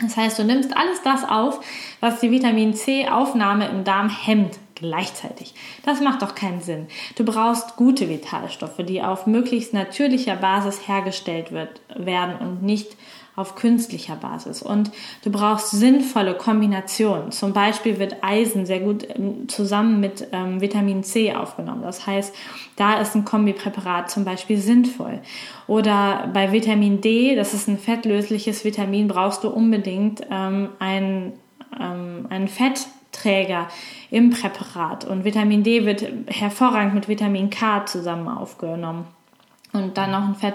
Das 0.00 0.18
heißt, 0.18 0.38
du 0.38 0.44
nimmst 0.44 0.76
alles 0.76 1.00
das 1.02 1.24
auf, 1.26 1.60
was 2.00 2.20
die 2.20 2.30
Vitamin 2.30 2.74
C 2.74 3.08
Aufnahme 3.08 3.68
im 3.68 3.84
Darm 3.84 4.10
hemmt 4.10 4.58
gleichzeitig. 4.76 5.54
Das 5.84 6.00
macht 6.00 6.22
doch 6.22 6.34
keinen 6.34 6.60
Sinn. 6.60 6.86
Du 7.16 7.24
brauchst 7.24 7.76
gute 7.76 8.08
Vitalstoffe, 8.08 8.78
die 8.78 9.02
auf 9.02 9.26
möglichst 9.26 9.74
natürlicher 9.74 10.36
Basis 10.36 10.86
hergestellt 10.86 11.50
wird, 11.50 11.80
werden 11.96 12.36
und 12.36 12.62
nicht 12.62 12.96
auf 13.36 13.54
künstlicher 13.54 14.16
Basis. 14.16 14.62
Und 14.62 14.90
du 15.22 15.30
brauchst 15.30 15.70
sinnvolle 15.70 16.34
Kombinationen. 16.34 17.30
Zum 17.32 17.52
Beispiel 17.52 17.98
wird 17.98 18.16
Eisen 18.22 18.64
sehr 18.64 18.80
gut 18.80 19.06
ähm, 19.14 19.46
zusammen 19.48 20.00
mit 20.00 20.28
ähm, 20.32 20.62
Vitamin 20.62 21.04
C 21.04 21.34
aufgenommen. 21.34 21.82
Das 21.82 22.06
heißt, 22.06 22.34
da 22.76 22.98
ist 22.98 23.14
ein 23.14 23.26
Kombipräparat 23.26 24.10
zum 24.10 24.24
Beispiel 24.24 24.56
sinnvoll. 24.56 25.20
Oder 25.66 26.30
bei 26.32 26.50
Vitamin 26.50 27.02
D, 27.02 27.36
das 27.36 27.52
ist 27.52 27.68
ein 27.68 27.78
fettlösliches 27.78 28.64
Vitamin, 28.64 29.06
brauchst 29.06 29.44
du 29.44 29.50
unbedingt 29.50 30.22
ähm, 30.30 30.70
ein, 30.78 31.34
ähm, 31.78 32.26
ein 32.30 32.48
Fett 32.48 32.86
Träger 33.16 33.68
im 34.10 34.30
Präparat. 34.30 35.04
Und 35.04 35.24
Vitamin 35.24 35.62
D 35.62 35.84
wird 35.84 36.04
hervorragend 36.26 36.94
mit 36.94 37.08
Vitamin 37.08 37.50
K 37.50 37.86
zusammen 37.86 38.28
aufgenommen. 38.28 39.06
Und 39.72 39.96
dann 39.96 40.10
noch 40.10 40.22
ein 40.22 40.34
Fett, 40.34 40.54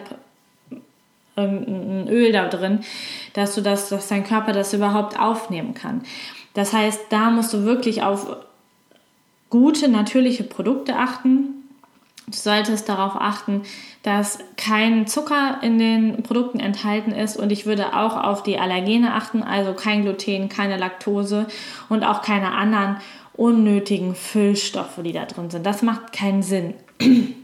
ein 1.36 2.08
Öl 2.08 2.32
da 2.32 2.48
drin, 2.48 2.80
dass 3.34 3.56
du 3.56 3.62
das, 3.62 3.90
dass 3.90 4.08
dein 4.08 4.24
Körper 4.24 4.52
das 4.52 4.74
überhaupt 4.74 5.20
aufnehmen 5.20 5.74
kann. 5.74 6.04
Das 6.54 6.74
heißt, 6.74 7.06
da 7.10 7.30
musst 7.30 7.54
du 7.54 7.64
wirklich 7.64 8.04
auf 8.04 8.36
gute 9.50 9.88
natürliche 9.88 10.44
Produkte 10.44 10.96
achten, 10.96 11.61
Du 12.32 12.38
solltest 12.38 12.88
darauf 12.88 13.16
achten, 13.20 13.64
dass 14.04 14.40
kein 14.56 15.06
Zucker 15.06 15.60
in 15.62 15.78
den 15.78 16.24
Produkten 16.24 16.60
enthalten 16.60 17.12
ist 17.12 17.36
und 17.36 17.52
ich 17.52 17.66
würde 17.66 17.94
auch 17.94 18.16
auf 18.16 18.42
die 18.42 18.58
Allergene 18.58 19.14
achten, 19.14 19.44
also 19.44 19.74
kein 19.74 20.04
Gluten, 20.04 20.48
keine 20.48 20.78
Laktose 20.78 21.48
und 21.90 22.04
auch 22.04 22.22
keine 22.22 22.54
anderen 22.54 22.98
unnötigen 23.34 24.16
Füllstoffe, 24.16 25.00
die 25.04 25.12
da 25.12 25.26
drin 25.26 25.50
sind. 25.50 25.66
Das 25.66 25.82
macht 25.82 26.14
keinen 26.14 26.42
Sinn. 26.44 26.74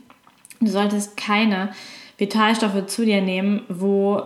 Du 0.59 0.71
solltest 0.71 1.17
keine 1.17 1.69
Vitalstoffe 2.17 2.87
zu 2.87 3.05
dir 3.05 3.21
nehmen, 3.21 3.61
wo 3.69 4.23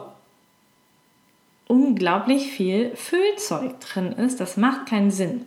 unglaublich 1.67 2.47
viel 2.51 2.95
Füllzeug 2.95 3.81
drin 3.81 4.13
ist. 4.13 4.39
Das 4.39 4.55
macht 4.55 4.85
keinen 4.85 5.11
Sinn. 5.11 5.45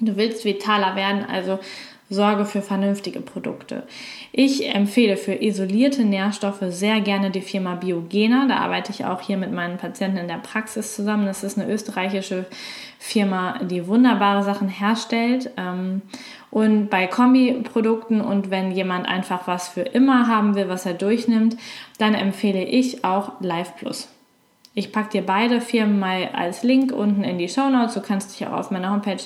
Du 0.00 0.16
willst 0.16 0.44
vitaler 0.44 0.94
werden, 0.94 1.24
also 1.24 1.58
sorge 2.10 2.44
für 2.44 2.62
vernünftige 2.62 3.20
Produkte. 3.20 3.84
Ich 4.32 4.74
empfehle 4.74 5.16
für 5.16 5.34
isolierte 5.34 6.04
Nährstoffe 6.04 6.62
sehr 6.68 7.00
gerne 7.00 7.30
die 7.30 7.40
Firma 7.40 7.74
Biogena. 7.74 8.46
Da 8.46 8.58
arbeite 8.58 8.92
ich 8.92 9.04
auch 9.04 9.20
hier 9.20 9.36
mit 9.36 9.52
meinen 9.52 9.78
Patienten 9.78 10.18
in 10.18 10.28
der 10.28 10.38
Praxis 10.38 10.94
zusammen. 10.94 11.26
Das 11.26 11.42
ist 11.42 11.58
eine 11.58 11.72
österreichische 11.72 12.44
Firma, 12.98 13.58
die 13.62 13.86
wunderbare 13.88 14.44
Sachen 14.44 14.68
herstellt. 14.68 15.50
Ähm, 15.56 16.02
und 16.50 16.88
bei 16.88 17.06
Kombiprodukten 17.06 18.20
und 18.20 18.50
wenn 18.50 18.70
jemand 18.70 19.08
einfach 19.08 19.48
was 19.48 19.68
für 19.68 19.82
immer 19.82 20.28
haben 20.28 20.54
will, 20.54 20.68
was 20.68 20.86
er 20.86 20.94
durchnimmt, 20.94 21.56
dann 21.98 22.14
empfehle 22.14 22.62
ich 22.62 23.04
auch 23.04 23.32
Live 23.40 23.76
Plus. 23.76 24.08
Ich 24.76 24.92
packe 24.92 25.10
dir 25.10 25.22
beide 25.22 25.60
Firmen 25.60 26.00
mal 26.00 26.30
als 26.32 26.64
Link 26.64 26.92
unten 26.92 27.22
in 27.22 27.38
die 27.38 27.48
Show 27.48 27.70
Notes. 27.70 27.94
Du 27.94 28.00
kannst 28.00 28.32
dich 28.38 28.46
auch 28.46 28.52
auf 28.52 28.70
meiner 28.72 28.90
Homepage 28.90 29.22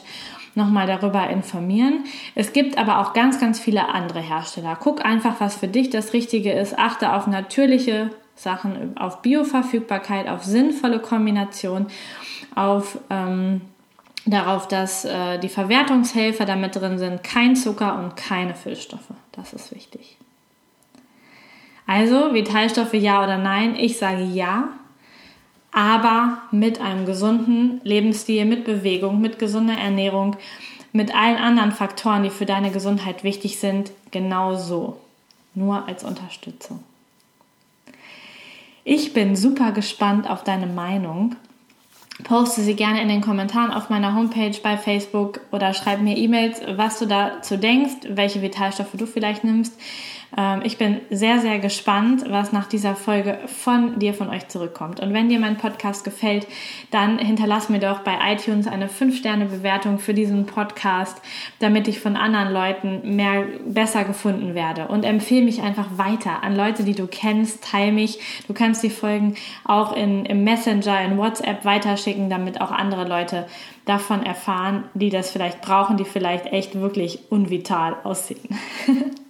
nochmal 0.59 0.87
darüber 0.87 1.31
informieren. 1.31 2.05
Es 2.35 2.53
gibt 2.53 2.77
aber 2.77 2.99
auch 2.99 3.15
ganz, 3.15 3.41
ganz 3.41 3.59
viele 3.59 3.89
andere 3.89 4.21
Hersteller. 4.21 4.77
Guck 4.79 5.03
einfach, 5.03 5.41
was 5.41 5.57
für 5.57 5.69
dich 5.69 5.89
das 5.89 6.13
Richtige 6.13 6.53
ist. 6.53 6.79
Achte 6.79 7.15
auf 7.15 7.27
natürliche 7.27 8.11
Sachen, 8.35 8.99
auf 8.99 9.23
Bioverfügbarkeit, 9.23 10.29
auf 10.29 10.45
sinnvolle 10.45 11.01
Kombination, 11.01 11.87
auf 12.55 12.99
ähm, 13.09 13.63
darauf, 14.27 14.69
dass 14.69 15.05
äh, 15.05 15.39
die 15.39 15.49
Verwertungshelfer 15.49 16.45
damit 16.45 16.77
drin 16.77 16.99
sind, 16.99 17.25
kein 17.25 17.57
Zucker 17.57 17.99
und 17.99 18.17
keine 18.17 18.55
Füllstoffe. 18.55 19.15
Das 19.33 19.53
ist 19.53 19.75
wichtig. 19.75 20.19
Also, 21.87 22.35
Vitalstoffe 22.35 22.95
ja 22.95 23.25
oder 23.25 23.39
nein? 23.39 23.75
Ich 23.75 23.97
sage 23.97 24.23
ja, 24.23 24.69
aber 25.79 26.39
mit 26.51 26.81
einem 26.81 27.07
gesunden 27.07 27.81
Lebensstil, 27.85 28.45
mit 28.45 28.65
Bewegung, 28.65 29.21
mit 29.21 29.39
gesunder 29.39 29.79
Ernährung, 29.79 30.37
mit 30.93 31.15
allen 31.15 31.37
anderen 31.37 31.71
Faktoren, 31.71 32.25
die 32.25 32.31
für 32.31 32.47
deine 32.47 32.73
Gesundheit 32.73 33.23
wichtig 33.23 33.61
sind, 33.61 33.93
genauso. 34.11 34.99
Nur 35.55 35.87
als 35.87 36.03
Unterstützung. 36.03 36.83
Ich 38.83 39.13
bin 39.13 39.37
super 39.37 39.71
gespannt 39.71 40.29
auf 40.29 40.43
deine 40.43 40.67
Meinung 40.67 41.37
Poste 42.25 42.63
sie 42.63 42.75
gerne 42.75 43.01
in 43.01 43.09
den 43.09 43.21
Kommentaren 43.21 43.71
auf 43.71 43.91
meiner 43.91 44.15
Homepage 44.15 44.57
bei 44.63 44.77
Facebook 44.77 45.41
oder 45.53 45.73
schreib 45.73 46.01
mir 46.01 46.17
E-Mails, 46.17 46.61
was 46.77 46.99
du 46.99 47.07
dazu 47.07 47.57
denkst, 47.57 48.09
welche 48.09 48.43
Vitalstoffe 48.43 48.95
du 48.95 49.07
vielleicht 49.07 49.45
nimmst. 49.45 49.79
Ähm, 50.37 50.61
ich 50.65 50.79
bin 50.79 51.01
sehr, 51.11 51.41
sehr 51.41 51.59
gespannt, 51.59 52.25
was 52.29 52.53
nach 52.53 52.67
dieser 52.67 52.95
Folge 52.95 53.39
von 53.47 53.99
dir, 53.99 54.15
von 54.15 54.29
euch 54.29 54.49
zurückkommt. 54.49 55.01
Und 55.01 55.13
wenn 55.13 55.29
dir 55.29 55.39
mein 55.39 55.57
Podcast 55.57 56.05
gefällt, 56.05 56.47
dann 56.91 57.19
hinterlass 57.19 57.69
mir 57.69 57.81
doch 57.81 58.01
bei 58.01 58.17
iTunes 58.33 58.67
eine 58.67 58.89
5-Sterne-Bewertung 58.89 59.99
für 59.99 60.15
diesen 60.15 60.47
Podcast, 60.47 61.21
damit 61.61 61.89
ich 61.89 62.01
von 62.01 62.17
anderen 62.17 62.53
Leuten 62.53 63.17
mehr 63.17 63.45
besser 63.67 64.05
gefunden 64.05 64.55
werde. 64.55 64.89
Und 64.89 65.05
empfehle 65.05 65.45
mich 65.45 65.63
einfach 65.63 65.87
weiter 65.97 66.43
an 66.43 66.57
Leute, 66.57 66.85
die 66.85 66.95
du 66.95 67.07
kennst, 67.07 67.65
teil 67.65 67.93
mich. 67.93 68.19
Du 68.47 68.55
kannst 68.55 68.83
die 68.83 68.91
Folgen 68.91 69.35
auch 69.65 69.95
in, 69.95 70.27
im 70.27 70.45
Messenger, 70.45 71.01
in 71.03 71.17
WhatsApp 71.19 71.65
weiterschicken, 71.65 72.29
damit 72.29 72.61
auch 72.61 72.71
andere 72.71 73.07
Leute 73.07 73.47
davon 73.85 74.23
erfahren, 74.23 74.85
die 74.93 75.09
das 75.09 75.31
vielleicht 75.31 75.63
brauchen, 75.63 75.97
die 75.97 76.05
vielleicht 76.05 76.47
echt 76.47 76.75
wirklich 76.75 77.21
unvital 77.31 77.97
aussehen. 78.05 78.59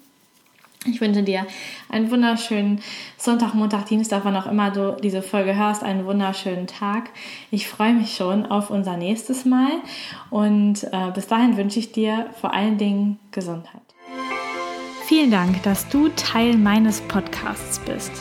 Ich 0.90 1.00
wünsche 1.00 1.22
dir 1.22 1.46
einen 1.88 2.10
wunderschönen 2.10 2.80
Sonntag, 3.16 3.54
Montag, 3.54 3.86
Dienstag, 3.86 4.24
wann 4.24 4.36
auch 4.36 4.46
immer 4.46 4.70
du 4.70 4.96
diese 5.02 5.22
Folge 5.22 5.56
hörst, 5.56 5.82
einen 5.82 6.06
wunderschönen 6.06 6.66
Tag. 6.66 7.10
Ich 7.50 7.68
freue 7.68 7.94
mich 7.94 8.14
schon 8.14 8.46
auf 8.46 8.70
unser 8.70 8.96
nächstes 8.96 9.44
Mal 9.44 9.70
und 10.30 10.84
äh, 10.84 11.10
bis 11.14 11.26
dahin 11.26 11.56
wünsche 11.56 11.78
ich 11.78 11.92
dir 11.92 12.26
vor 12.40 12.54
allen 12.54 12.78
Dingen 12.78 13.18
Gesundheit. 13.32 13.82
Vielen 15.04 15.30
Dank, 15.30 15.62
dass 15.62 15.88
du 15.88 16.08
Teil 16.10 16.56
meines 16.56 17.00
Podcasts 17.00 17.78
bist. 17.78 18.12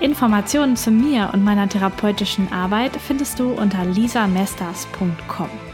Informationen 0.00 0.76
zu 0.76 0.90
mir 0.90 1.30
und 1.32 1.44
meiner 1.44 1.68
therapeutischen 1.68 2.52
Arbeit 2.52 2.92
findest 2.96 3.40
du 3.40 3.52
unter 3.52 3.84
lisamesters.com. 3.84 5.73